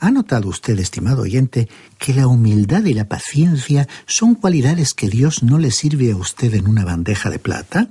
¿Ha 0.00 0.12
notado 0.12 0.48
usted, 0.48 0.78
estimado 0.78 1.22
oyente, 1.22 1.68
que 1.98 2.14
la 2.14 2.28
humildad 2.28 2.84
y 2.84 2.94
la 2.94 3.08
paciencia 3.08 3.88
son 4.06 4.36
cualidades 4.36 4.94
que 4.94 5.08
Dios 5.08 5.42
no 5.42 5.58
le 5.58 5.72
sirve 5.72 6.12
a 6.12 6.16
usted 6.16 6.54
en 6.54 6.68
una 6.68 6.84
bandeja 6.84 7.30
de 7.30 7.40
plata? 7.40 7.88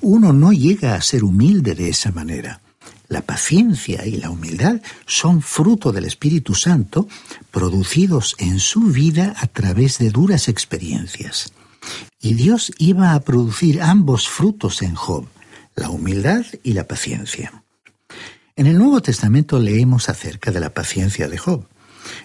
Uno 0.00 0.32
no 0.32 0.52
llega 0.52 0.96
a 0.96 1.00
ser 1.02 1.22
humilde 1.22 1.76
de 1.76 1.88
esa 1.88 2.10
manera. 2.10 2.60
La 3.06 3.22
paciencia 3.22 4.04
y 4.06 4.16
la 4.16 4.30
humildad 4.30 4.80
son 5.06 5.42
fruto 5.42 5.92
del 5.92 6.04
Espíritu 6.04 6.54
Santo 6.54 7.06
producidos 7.52 8.34
en 8.38 8.58
su 8.58 8.80
vida 8.82 9.34
a 9.38 9.46
través 9.46 9.98
de 9.98 10.10
duras 10.10 10.48
experiencias. 10.48 11.52
Y 12.20 12.34
Dios 12.34 12.72
iba 12.78 13.14
a 13.14 13.20
producir 13.20 13.80
ambos 13.80 14.28
frutos 14.28 14.82
en 14.82 14.94
Job, 14.94 15.26
la 15.74 15.88
humildad 15.88 16.44
y 16.62 16.74
la 16.74 16.86
paciencia. 16.86 17.64
En 18.56 18.66
el 18.66 18.76
Nuevo 18.76 19.00
Testamento 19.00 19.58
leemos 19.58 20.10
acerca 20.10 20.50
de 20.50 20.60
la 20.60 20.74
paciencia 20.74 21.28
de 21.28 21.38
Job. 21.38 21.66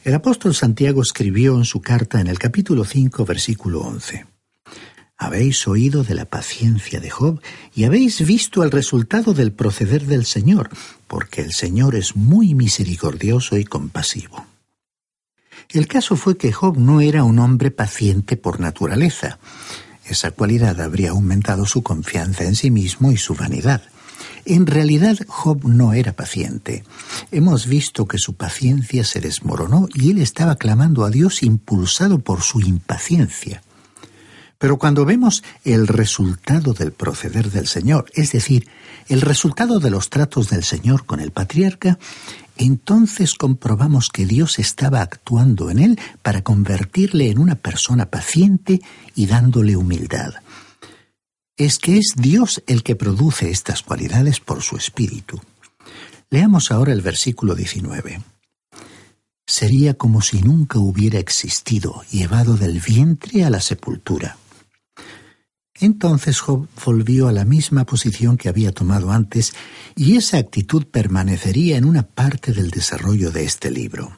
El 0.04 0.14
apóstol 0.14 0.54
Santiago 0.54 1.02
escribió 1.02 1.56
en 1.56 1.64
su 1.64 1.82
carta 1.82 2.20
en 2.20 2.28
el 2.28 2.40
capítulo 2.40 2.84
5, 2.84 3.24
versículo 3.26 3.82
11. 3.82 4.26
Habéis 5.18 5.66
oído 5.66 6.04
de 6.04 6.14
la 6.14 6.26
paciencia 6.26 7.00
de 7.00 7.10
Job 7.10 7.42
y 7.74 7.86
habéis 7.86 8.26
visto 8.26 8.64
el 8.64 8.72
resultado 8.72 9.34
del 9.34 9.54
proceder 9.54 10.06
del 10.06 10.26
Señor, 10.26 10.70
porque 11.08 11.42
el 11.42 11.54
Señor 11.54 11.96
es 11.96 12.18
muy 12.18 12.54
misericordioso 12.54 13.58
y 13.58 13.64
compasivo. 13.64 14.46
El 15.70 15.88
caso 15.88 16.18
fue 16.18 16.38
que 16.38 16.52
Job 16.52 16.78
no 16.78 17.00
era 17.02 17.24
un 17.24 17.40
hombre 17.40 17.72
paciente 17.72 18.36
por 18.36 18.60
naturaleza. 18.60 19.40
Esa 20.08 20.32
cualidad 20.32 20.80
habría 20.82 21.12
aumentado 21.12 21.66
su 21.66 21.82
confianza 21.82 22.44
en 22.44 22.56
sí 22.56 22.72
mismo 22.72 23.12
y 23.12 23.18
su 23.18 23.34
vanidad. 23.36 23.82
En 24.46 24.68
realidad 24.68 25.18
Job 25.28 25.68
no 25.68 25.94
era 25.94 26.14
paciente. 26.14 26.84
Hemos 27.32 27.66
visto 27.66 28.08
que 28.08 28.20
su 28.20 28.36
paciencia 28.36 29.04
se 29.04 29.20
desmoronó 29.20 29.88
y 29.94 30.12
él 30.12 30.20
estaba 30.20 30.56
clamando 30.56 31.04
a 31.04 31.10
Dios 31.10 31.42
impulsado 31.42 32.20
por 32.20 32.42
su 32.44 32.62
impaciencia. 32.62 33.64
Pero 34.58 34.78
cuando 34.78 35.06
vemos 35.06 35.44
el 35.64 35.88
resultado 35.88 36.74
del 36.74 36.92
proceder 36.92 37.52
del 37.52 37.68
Señor, 37.68 38.06
es 38.14 38.32
decir, 38.32 38.68
el 39.10 39.22
resultado 39.22 39.80
de 39.80 39.90
los 39.90 40.10
tratos 40.10 40.50
del 40.50 40.64
Señor 40.64 41.06
con 41.06 41.20
el 41.20 41.32
patriarca, 41.32 42.00
entonces 42.58 43.36
comprobamos 43.36 44.10
que 44.10 44.26
Dios 44.26 44.60
estaba 44.60 45.02
actuando 45.02 45.70
en 45.70 45.80
él 45.80 46.00
para 46.22 46.42
convertirle 46.42 47.30
en 47.30 47.40
una 47.40 47.56
persona 47.56 48.06
paciente 48.06 48.82
y 49.14 49.26
dándole 49.26 49.76
humildad 49.76 50.36
es 51.58 51.80
que 51.80 51.98
es 51.98 52.14
Dios 52.18 52.62
el 52.68 52.84
que 52.84 52.96
produce 52.96 53.50
estas 53.50 53.82
cualidades 53.82 54.40
por 54.40 54.62
su 54.62 54.76
Espíritu. 54.76 55.40
Leamos 56.30 56.72
ahora 56.72 56.92
el 56.92 57.02
versículo 57.02 57.56
19. 57.56 58.22
Sería 59.48 59.94
como 59.94 60.22
si 60.22 60.42
nunca 60.42 60.80
hubiera 60.80 61.20
existido, 61.20 62.04
llevado 62.12 62.58
del 62.58 62.82
vientre 62.82 63.46
a 63.46 63.50
la 63.50 63.62
sepultura. 63.62 64.38
Entonces 65.80 66.40
Job 66.40 66.68
volvió 66.86 67.28
a 67.28 67.34
la 67.34 67.44
misma 67.44 67.86
posición 67.86 68.38
que 68.38 68.50
había 68.50 68.72
tomado 68.72 69.12
antes, 69.12 69.54
y 69.96 70.16
esa 70.16 70.38
actitud 70.38 70.86
permanecería 70.86 71.78
en 71.78 71.86
una 71.86 72.04
parte 72.04 72.54
del 72.54 72.72
desarrollo 72.72 73.32
de 73.32 73.44
este 73.44 73.72
libro. 73.72 74.18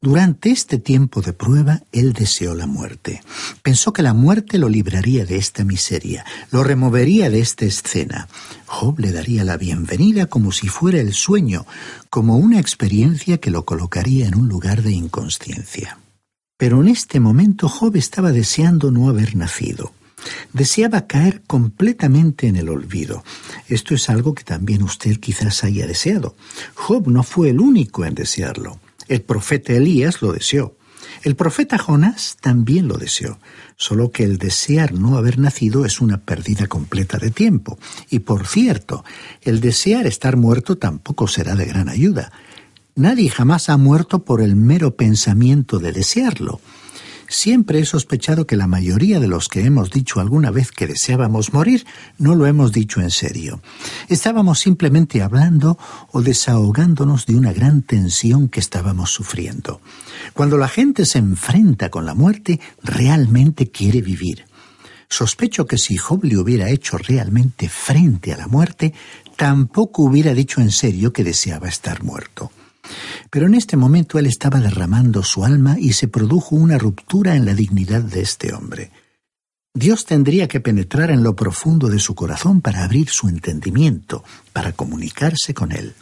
Durante 0.00 0.50
este 0.50 0.78
tiempo 0.78 1.22
de 1.22 1.32
prueba, 1.32 1.82
él 1.90 2.12
deseó 2.12 2.54
la 2.54 2.68
muerte. 2.68 3.20
Pensó 3.62 3.92
que 3.92 4.02
la 4.02 4.14
muerte 4.14 4.56
lo 4.56 4.68
libraría 4.68 5.24
de 5.26 5.36
esta 5.36 5.64
miseria, 5.64 6.24
lo 6.52 6.62
removería 6.62 7.30
de 7.30 7.40
esta 7.40 7.64
escena. 7.64 8.28
Job 8.66 9.00
le 9.00 9.10
daría 9.10 9.42
la 9.42 9.56
bienvenida 9.56 10.26
como 10.26 10.52
si 10.52 10.68
fuera 10.68 11.00
el 11.00 11.14
sueño, 11.14 11.66
como 12.10 12.36
una 12.36 12.60
experiencia 12.60 13.38
que 13.38 13.50
lo 13.50 13.64
colocaría 13.64 14.28
en 14.28 14.36
un 14.36 14.48
lugar 14.48 14.82
de 14.82 14.92
inconsciencia. 14.92 15.98
Pero 16.56 16.80
en 16.80 16.88
este 16.88 17.18
momento 17.18 17.68
Job 17.68 17.96
estaba 17.96 18.30
deseando 18.30 18.92
no 18.92 19.08
haber 19.08 19.34
nacido. 19.34 19.92
Deseaba 20.52 21.06
caer 21.06 21.42
completamente 21.46 22.46
en 22.46 22.56
el 22.56 22.68
olvido. 22.68 23.24
Esto 23.68 23.94
es 23.94 24.08
algo 24.08 24.34
que 24.34 24.44
también 24.44 24.82
usted 24.82 25.18
quizás 25.18 25.64
haya 25.64 25.86
deseado. 25.86 26.36
Job 26.74 27.08
no 27.08 27.22
fue 27.22 27.50
el 27.50 27.60
único 27.60 28.04
en 28.04 28.14
desearlo. 28.14 28.80
El 29.08 29.22
profeta 29.22 29.72
Elías 29.72 30.22
lo 30.22 30.32
deseó. 30.32 30.76
El 31.22 31.34
profeta 31.34 31.78
Jonás 31.78 32.36
también 32.40 32.86
lo 32.86 32.96
deseó, 32.96 33.38
solo 33.76 34.10
que 34.12 34.24
el 34.24 34.38
desear 34.38 34.92
no 34.92 35.16
haber 35.16 35.38
nacido 35.38 35.84
es 35.84 36.00
una 36.00 36.18
pérdida 36.18 36.66
completa 36.66 37.18
de 37.18 37.30
tiempo. 37.30 37.78
Y 38.08 38.20
por 38.20 38.46
cierto, 38.46 39.04
el 39.42 39.60
desear 39.60 40.06
estar 40.06 40.36
muerto 40.36 40.78
tampoco 40.78 41.26
será 41.26 41.56
de 41.56 41.64
gran 41.64 41.88
ayuda. 41.88 42.30
Nadie 42.94 43.30
jamás 43.30 43.68
ha 43.68 43.76
muerto 43.76 44.24
por 44.24 44.42
el 44.42 44.56
mero 44.56 44.96
pensamiento 44.96 45.78
de 45.78 45.92
desearlo. 45.92 46.60
Siempre 47.30 47.78
he 47.78 47.84
sospechado 47.84 48.46
que 48.46 48.56
la 48.56 48.66
mayoría 48.66 49.20
de 49.20 49.28
los 49.28 49.48
que 49.48 49.64
hemos 49.64 49.90
dicho 49.90 50.18
alguna 50.18 50.50
vez 50.50 50.72
que 50.72 50.86
deseábamos 50.86 51.52
morir 51.52 51.86
no 52.16 52.34
lo 52.34 52.46
hemos 52.46 52.72
dicho 52.72 53.02
en 53.02 53.10
serio. 53.10 53.60
Estábamos 54.08 54.60
simplemente 54.60 55.22
hablando 55.22 55.78
o 56.10 56.22
desahogándonos 56.22 57.26
de 57.26 57.36
una 57.36 57.52
gran 57.52 57.82
tensión 57.82 58.48
que 58.48 58.60
estábamos 58.60 59.12
sufriendo. 59.12 59.82
Cuando 60.32 60.56
la 60.56 60.68
gente 60.68 61.04
se 61.04 61.18
enfrenta 61.18 61.90
con 61.90 62.06
la 62.06 62.14
muerte, 62.14 62.60
realmente 62.82 63.70
quiere 63.70 64.00
vivir. 64.00 64.46
Sospecho 65.10 65.66
que 65.66 65.76
si 65.76 65.98
Job 65.98 66.24
le 66.24 66.38
hubiera 66.38 66.70
hecho 66.70 66.96
realmente 66.96 67.68
frente 67.68 68.32
a 68.32 68.38
la 68.38 68.48
muerte, 68.48 68.94
tampoco 69.36 70.02
hubiera 70.02 70.32
dicho 70.32 70.62
en 70.62 70.70
serio 70.70 71.12
que 71.12 71.24
deseaba 71.24 71.68
estar 71.68 72.02
muerto. 72.02 72.50
Pero 73.30 73.46
en 73.46 73.54
este 73.54 73.76
momento 73.76 74.18
él 74.18 74.26
estaba 74.26 74.60
derramando 74.60 75.22
su 75.22 75.44
alma 75.44 75.76
y 75.78 75.92
se 75.92 76.08
produjo 76.08 76.56
una 76.56 76.78
ruptura 76.78 77.36
en 77.36 77.44
la 77.44 77.54
dignidad 77.54 78.02
de 78.02 78.20
este 78.20 78.52
hombre. 78.54 78.90
Dios 79.74 80.06
tendría 80.06 80.48
que 80.48 80.60
penetrar 80.60 81.10
en 81.10 81.22
lo 81.22 81.36
profundo 81.36 81.88
de 81.88 81.98
su 81.98 82.14
corazón 82.14 82.60
para 82.60 82.82
abrir 82.82 83.08
su 83.08 83.28
entendimiento, 83.28 84.24
para 84.52 84.72
comunicarse 84.72 85.54
con 85.54 85.72
él. 85.72 85.94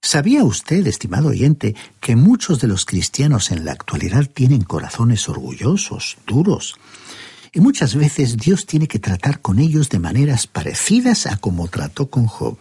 ¿Sabía 0.00 0.44
usted, 0.44 0.86
estimado 0.86 1.28
oyente, 1.28 1.74
que 2.00 2.14
muchos 2.14 2.60
de 2.60 2.68
los 2.68 2.84
cristianos 2.84 3.50
en 3.50 3.64
la 3.64 3.72
actualidad 3.72 4.24
tienen 4.32 4.62
corazones 4.62 5.28
orgullosos, 5.28 6.16
duros? 6.26 6.76
Y 7.52 7.60
muchas 7.60 7.96
veces 7.96 8.36
Dios 8.36 8.66
tiene 8.66 8.86
que 8.86 8.98
tratar 8.98 9.40
con 9.40 9.58
ellos 9.58 9.88
de 9.88 9.98
maneras 9.98 10.46
parecidas 10.46 11.26
a 11.26 11.38
como 11.38 11.68
trató 11.68 12.08
con 12.08 12.26
Job. 12.26 12.56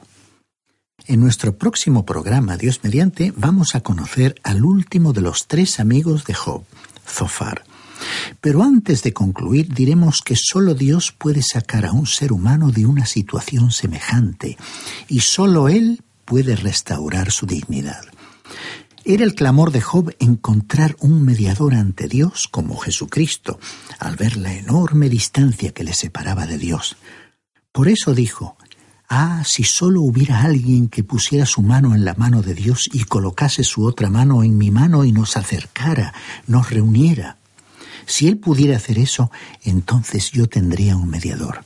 En 1.08 1.20
nuestro 1.20 1.56
próximo 1.56 2.04
programa, 2.04 2.58
Dios 2.58 2.80
mediante, 2.82 3.32
vamos 3.38 3.76
a 3.76 3.82
conocer 3.82 4.36
al 4.41 4.65
último 4.65 5.13
de 5.13 5.22
los 5.22 5.46
tres 5.46 5.80
amigos 5.80 6.26
de 6.26 6.34
Job, 6.34 6.63
Zofar. 7.08 7.63
Pero 8.41 8.63
antes 8.63 9.04
de 9.04 9.13
concluir, 9.13 9.72
diremos 9.72 10.24
que 10.24 10.36
solo 10.36 10.74
Dios 10.74 11.12
puede 11.12 11.44
sacar 11.44 11.86
a 11.86 11.91
un 11.91 12.08
ser 12.08 12.34
humano 12.34 12.72
de 12.72 12.88
una 12.88 13.06
situación 13.06 13.72
semejante, 13.72 14.58
y 15.08 15.20
solo 15.20 15.70
Él 15.70 16.02
puede 16.26 16.56
restaurar 16.56 17.32
su 17.32 17.46
dignidad. 17.46 18.02
Era 19.04 19.26
el 19.26 19.36
clamor 19.36 19.72
de 19.72 19.82
Job 19.82 20.12
encontrar 20.18 20.96
un 21.00 21.24
mediador 21.24 21.76
ante 21.76 22.08
Dios 22.08 22.48
como 22.48 22.78
Jesucristo, 22.78 23.60
al 24.00 24.15
ver 24.15 24.38
la 24.38 24.56
enorme 24.56 25.10
distancia 25.10 25.72
que 25.72 25.84
le 25.84 25.94
separaba 25.94 26.48
de 26.48 26.58
Dios. 26.58 26.98
Por 27.72 27.89
eso 27.89 28.15
dijo, 28.15 28.58
Ah, 29.08 29.44
si 29.46 29.63
solo 29.63 30.02
hubiera 30.02 30.41
alguien 30.41 30.89
que 30.89 31.04
pusiera 31.04 31.46
su 31.46 31.62
mano 31.62 31.94
en 31.94 32.06
la 32.06 32.15
mano 32.15 32.41
de 32.41 32.56
Dios 32.56 32.89
y 32.91 33.04
colocase 33.04 33.63
su 33.63 33.86
otra 33.86 34.10
mano 34.10 34.44
en 34.44 34.58
mi 34.58 34.72
mano 34.72 35.06
y 35.06 35.12
nos 35.12 35.38
acercara, 35.38 36.13
nos 36.48 36.72
reuniera. 36.72 37.38
Si 38.08 38.28
él 38.28 38.38
pudiera 38.38 38.78
hacer 38.78 38.98
eso, 38.98 39.32
entonces 39.63 40.32
yo 40.32 40.48
tendría 40.48 40.96
un 40.96 41.10
mediador. 41.10 41.63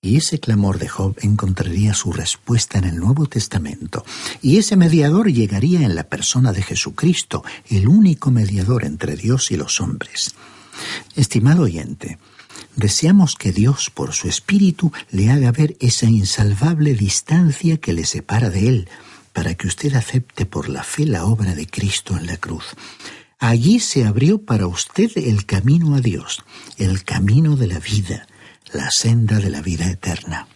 Y 0.00 0.16
ese 0.16 0.38
clamor 0.38 0.78
de 0.78 0.88
Job 0.88 1.16
encontraría 1.22 1.94
su 1.94 2.12
respuesta 2.12 2.78
en 2.78 2.84
el 2.84 2.96
Nuevo 2.96 3.26
Testamento, 3.26 4.04
y 4.42 4.58
ese 4.58 4.76
mediador 4.76 5.32
llegaría 5.32 5.80
en 5.80 5.94
la 5.94 6.04
persona 6.04 6.52
de 6.52 6.62
Jesucristo, 6.62 7.42
el 7.70 7.88
único 7.88 8.30
mediador 8.30 8.84
entre 8.84 9.16
Dios 9.16 9.50
y 9.50 9.56
los 9.56 9.80
hombres. 9.80 10.34
Estimado 11.16 11.62
oyente, 11.62 12.18
deseamos 12.76 13.36
que 13.36 13.52
Dios, 13.52 13.90
por 13.90 14.12
su 14.12 14.28
Espíritu, 14.28 14.92
le 15.10 15.30
haga 15.30 15.52
ver 15.52 15.76
esa 15.80 16.06
insalvable 16.06 16.94
distancia 16.94 17.76
que 17.78 17.92
le 17.92 18.04
separa 18.04 18.50
de 18.50 18.68
Él, 18.68 18.88
para 19.32 19.54
que 19.54 19.66
usted 19.66 19.94
acepte 19.94 20.46
por 20.46 20.68
la 20.68 20.82
fe 20.82 21.06
la 21.06 21.24
obra 21.24 21.54
de 21.54 21.66
Cristo 21.66 22.16
en 22.16 22.26
la 22.26 22.36
cruz. 22.36 22.64
Allí 23.38 23.80
se 23.80 24.04
abrió 24.04 24.38
para 24.38 24.66
usted 24.66 25.10
el 25.16 25.44
camino 25.44 25.94
a 25.94 26.00
Dios, 26.00 26.42
el 26.78 27.04
camino 27.04 27.56
de 27.56 27.66
la 27.66 27.78
vida, 27.78 28.26
la 28.72 28.90
senda 28.90 29.38
de 29.38 29.50
la 29.50 29.60
vida 29.60 29.90
eterna. 29.90 30.46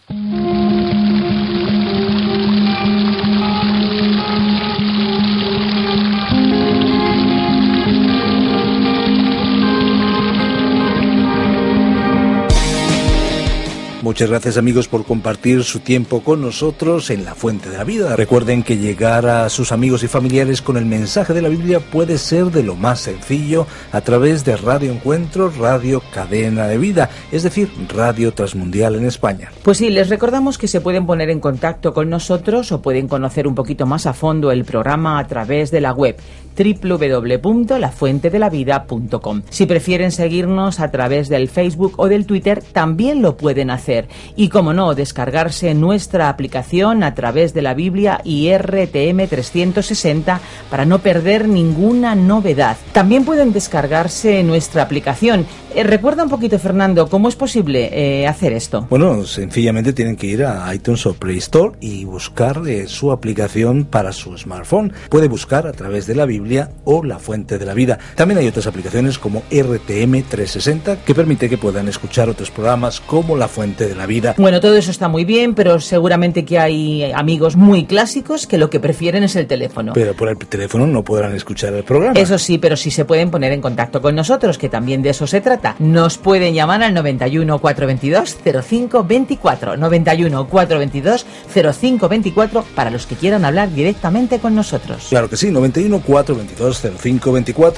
Muchas 14.00 14.30
gracias 14.30 14.56
amigos 14.56 14.86
por 14.86 15.04
compartir 15.04 15.64
su 15.64 15.80
tiempo 15.80 16.20
con 16.20 16.40
nosotros 16.40 17.10
en 17.10 17.24
la 17.24 17.34
Fuente 17.34 17.68
de 17.68 17.78
la 17.78 17.82
Vida. 17.82 18.14
Recuerden 18.14 18.62
que 18.62 18.76
llegar 18.76 19.26
a 19.26 19.48
sus 19.48 19.72
amigos 19.72 20.04
y 20.04 20.08
familiares 20.08 20.62
con 20.62 20.76
el 20.76 20.86
mensaje 20.86 21.34
de 21.34 21.42
la 21.42 21.48
Biblia 21.48 21.80
puede 21.80 22.16
ser 22.18 22.52
de 22.52 22.62
lo 22.62 22.76
más 22.76 23.00
sencillo 23.00 23.66
a 23.90 24.00
través 24.00 24.44
de 24.44 24.56
Radio 24.56 24.92
Encuentro, 24.92 25.50
Radio 25.50 26.00
Cadena 26.14 26.68
de 26.68 26.78
Vida, 26.78 27.10
es 27.32 27.42
decir, 27.42 27.72
Radio 27.92 28.32
Transmundial 28.32 28.94
en 28.94 29.04
España. 29.04 29.50
Pues 29.64 29.78
sí, 29.78 29.90
les 29.90 30.10
recordamos 30.10 30.58
que 30.58 30.68
se 30.68 30.80
pueden 30.80 31.04
poner 31.04 31.30
en 31.30 31.40
contacto 31.40 31.92
con 31.92 32.08
nosotros 32.08 32.70
o 32.70 32.80
pueden 32.80 33.08
conocer 33.08 33.48
un 33.48 33.56
poquito 33.56 33.84
más 33.84 34.06
a 34.06 34.12
fondo 34.12 34.52
el 34.52 34.64
programa 34.64 35.18
a 35.18 35.26
través 35.26 35.72
de 35.72 35.80
la 35.80 35.92
web 35.92 36.16
www.lafuentedelavida.com. 36.56 39.42
Si 39.48 39.66
prefieren 39.66 40.12
seguirnos 40.12 40.78
a 40.80 40.90
través 40.90 41.28
del 41.28 41.48
Facebook 41.48 41.94
o 41.96 42.08
del 42.08 42.26
Twitter, 42.26 42.62
también 42.72 43.22
lo 43.22 43.36
pueden 43.36 43.70
hacer. 43.70 43.87
Y 44.36 44.48
como 44.48 44.72
no, 44.72 44.94
descargarse 44.94 45.74
nuestra 45.74 46.28
aplicación 46.28 47.02
a 47.02 47.14
través 47.14 47.54
de 47.54 47.62
la 47.62 47.74
Biblia 47.74 48.20
y 48.24 48.52
RTM 48.52 49.26
360 49.28 50.40
para 50.70 50.84
no 50.84 50.98
perder 50.98 51.48
ninguna 51.48 52.14
novedad. 52.14 52.76
También 52.92 53.24
pueden 53.24 53.52
descargarse 53.52 54.42
nuestra 54.42 54.82
aplicación. 54.82 55.46
Eh, 55.74 55.82
recuerda 55.82 56.24
un 56.24 56.30
poquito, 56.30 56.58
Fernando, 56.58 57.08
¿cómo 57.08 57.28
es 57.28 57.36
posible 57.36 57.90
eh, 57.92 58.26
hacer 58.26 58.52
esto? 58.52 58.86
Bueno, 58.88 59.24
sencillamente 59.24 59.92
tienen 59.92 60.16
que 60.16 60.26
ir 60.26 60.44
a 60.44 60.74
iTunes 60.74 61.04
o 61.06 61.14
Play 61.14 61.38
Store 61.38 61.76
y 61.80 62.04
buscar 62.04 62.62
eh, 62.66 62.88
su 62.88 63.12
aplicación 63.12 63.84
para 63.84 64.12
su 64.12 64.36
smartphone. 64.36 64.92
Puede 65.10 65.28
buscar 65.28 65.66
a 65.66 65.72
través 65.72 66.06
de 66.06 66.14
la 66.14 66.24
Biblia 66.24 66.70
o 66.84 67.04
La 67.04 67.18
Fuente 67.18 67.58
de 67.58 67.66
la 67.66 67.74
Vida. 67.74 67.98
También 68.16 68.38
hay 68.38 68.48
otras 68.48 68.66
aplicaciones 68.66 69.18
como 69.18 69.42
RTM 69.50 70.22
360 70.22 71.04
que 71.04 71.14
permite 71.14 71.48
que 71.48 71.58
puedan 71.58 71.86
escuchar 71.86 72.28
otros 72.28 72.50
programas 72.50 73.00
como 73.00 73.36
La 73.36 73.46
Fuente 73.46 73.77
de 73.86 73.94
la 73.94 74.06
Vida. 74.06 74.34
Bueno, 74.38 74.60
todo 74.60 74.76
eso 74.76 74.90
está 74.90 75.08
muy 75.08 75.24
bien, 75.24 75.54
pero 75.54 75.80
seguramente 75.80 76.44
que 76.44 76.58
hay 76.58 77.12
amigos 77.12 77.56
muy 77.56 77.84
clásicos 77.84 78.46
que 78.46 78.58
lo 78.58 78.70
que 78.70 78.80
prefieren 78.80 79.24
es 79.24 79.36
el 79.36 79.46
teléfono. 79.46 79.92
Pero 79.94 80.14
por 80.14 80.28
el 80.28 80.36
teléfono 80.36 80.86
no 80.86 81.02
podrán 81.02 81.34
escuchar 81.34 81.74
el 81.74 81.84
programa. 81.84 82.18
Eso 82.18 82.38
sí, 82.38 82.58
pero 82.58 82.76
sí 82.76 82.90
se 82.90 83.04
pueden 83.04 83.30
poner 83.30 83.52
en 83.52 83.60
contacto 83.60 84.00
con 84.00 84.14
nosotros, 84.14 84.58
que 84.58 84.68
también 84.68 85.02
de 85.02 85.10
eso 85.10 85.26
se 85.26 85.40
trata. 85.40 85.76
Nos 85.78 86.18
pueden 86.18 86.54
llamar 86.54 86.82
al 86.82 86.94
91 86.94 87.58
422 87.58 88.38
0524 88.42 89.76
91 89.76 90.48
422 90.48 91.26
0524 91.52 92.64
para 92.74 92.90
los 92.90 93.06
que 93.06 93.16
quieran 93.16 93.44
hablar 93.44 93.72
directamente 93.72 94.38
con 94.38 94.54
nosotros. 94.54 95.06
Claro 95.08 95.28
que 95.28 95.36
sí, 95.36 95.50
91 95.50 96.00
422 96.00 96.84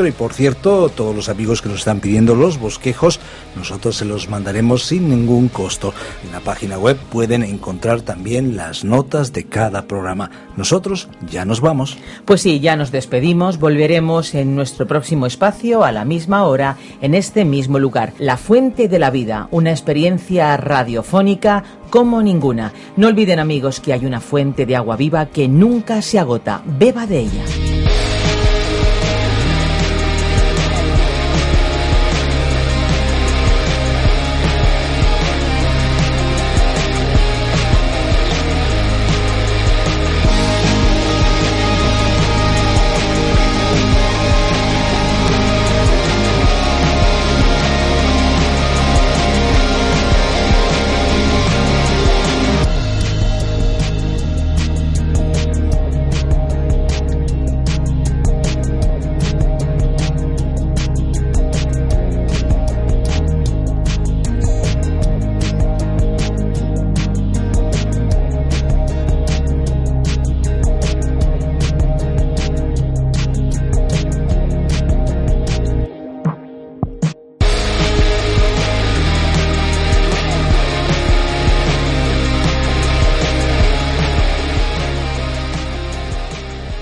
y 0.06 0.12
por 0.12 0.32
cierto, 0.32 0.88
todos 0.88 1.14
los 1.14 1.28
amigos 1.28 1.62
que 1.62 1.68
nos 1.68 1.78
están 1.78 2.00
pidiendo 2.00 2.34
los 2.34 2.58
bosquejos, 2.58 3.20
nosotros 3.56 3.96
se 3.96 4.04
los 4.04 4.28
mandaremos 4.28 4.84
sin 4.84 5.08
ningún 5.08 5.48
costo. 5.48 5.89
En 6.24 6.32
la 6.32 6.40
página 6.40 6.78
web 6.78 6.96
pueden 7.10 7.42
encontrar 7.42 8.02
también 8.02 8.56
las 8.56 8.84
notas 8.84 9.32
de 9.32 9.44
cada 9.44 9.86
programa. 9.86 10.30
Nosotros 10.56 11.08
ya 11.30 11.44
nos 11.44 11.60
vamos. 11.60 11.98
Pues 12.24 12.42
sí, 12.42 12.60
ya 12.60 12.76
nos 12.76 12.90
despedimos, 12.90 13.58
volveremos 13.58 14.34
en 14.34 14.54
nuestro 14.56 14.86
próximo 14.86 15.26
espacio 15.26 15.84
a 15.84 15.92
la 15.92 16.04
misma 16.04 16.44
hora, 16.44 16.76
en 17.00 17.14
este 17.14 17.44
mismo 17.44 17.78
lugar. 17.78 18.12
La 18.18 18.36
Fuente 18.36 18.88
de 18.88 18.98
la 18.98 19.10
Vida, 19.10 19.48
una 19.50 19.70
experiencia 19.70 20.56
radiofónica 20.56 21.64
como 21.90 22.22
ninguna. 22.22 22.72
No 22.96 23.08
olviden 23.08 23.38
amigos 23.38 23.80
que 23.80 23.92
hay 23.92 24.06
una 24.06 24.20
fuente 24.20 24.66
de 24.66 24.76
agua 24.76 24.96
viva 24.96 25.26
que 25.26 25.48
nunca 25.48 26.02
se 26.02 26.18
agota. 26.18 26.62
Beba 26.64 27.06
de 27.06 27.20
ella. 27.20 27.69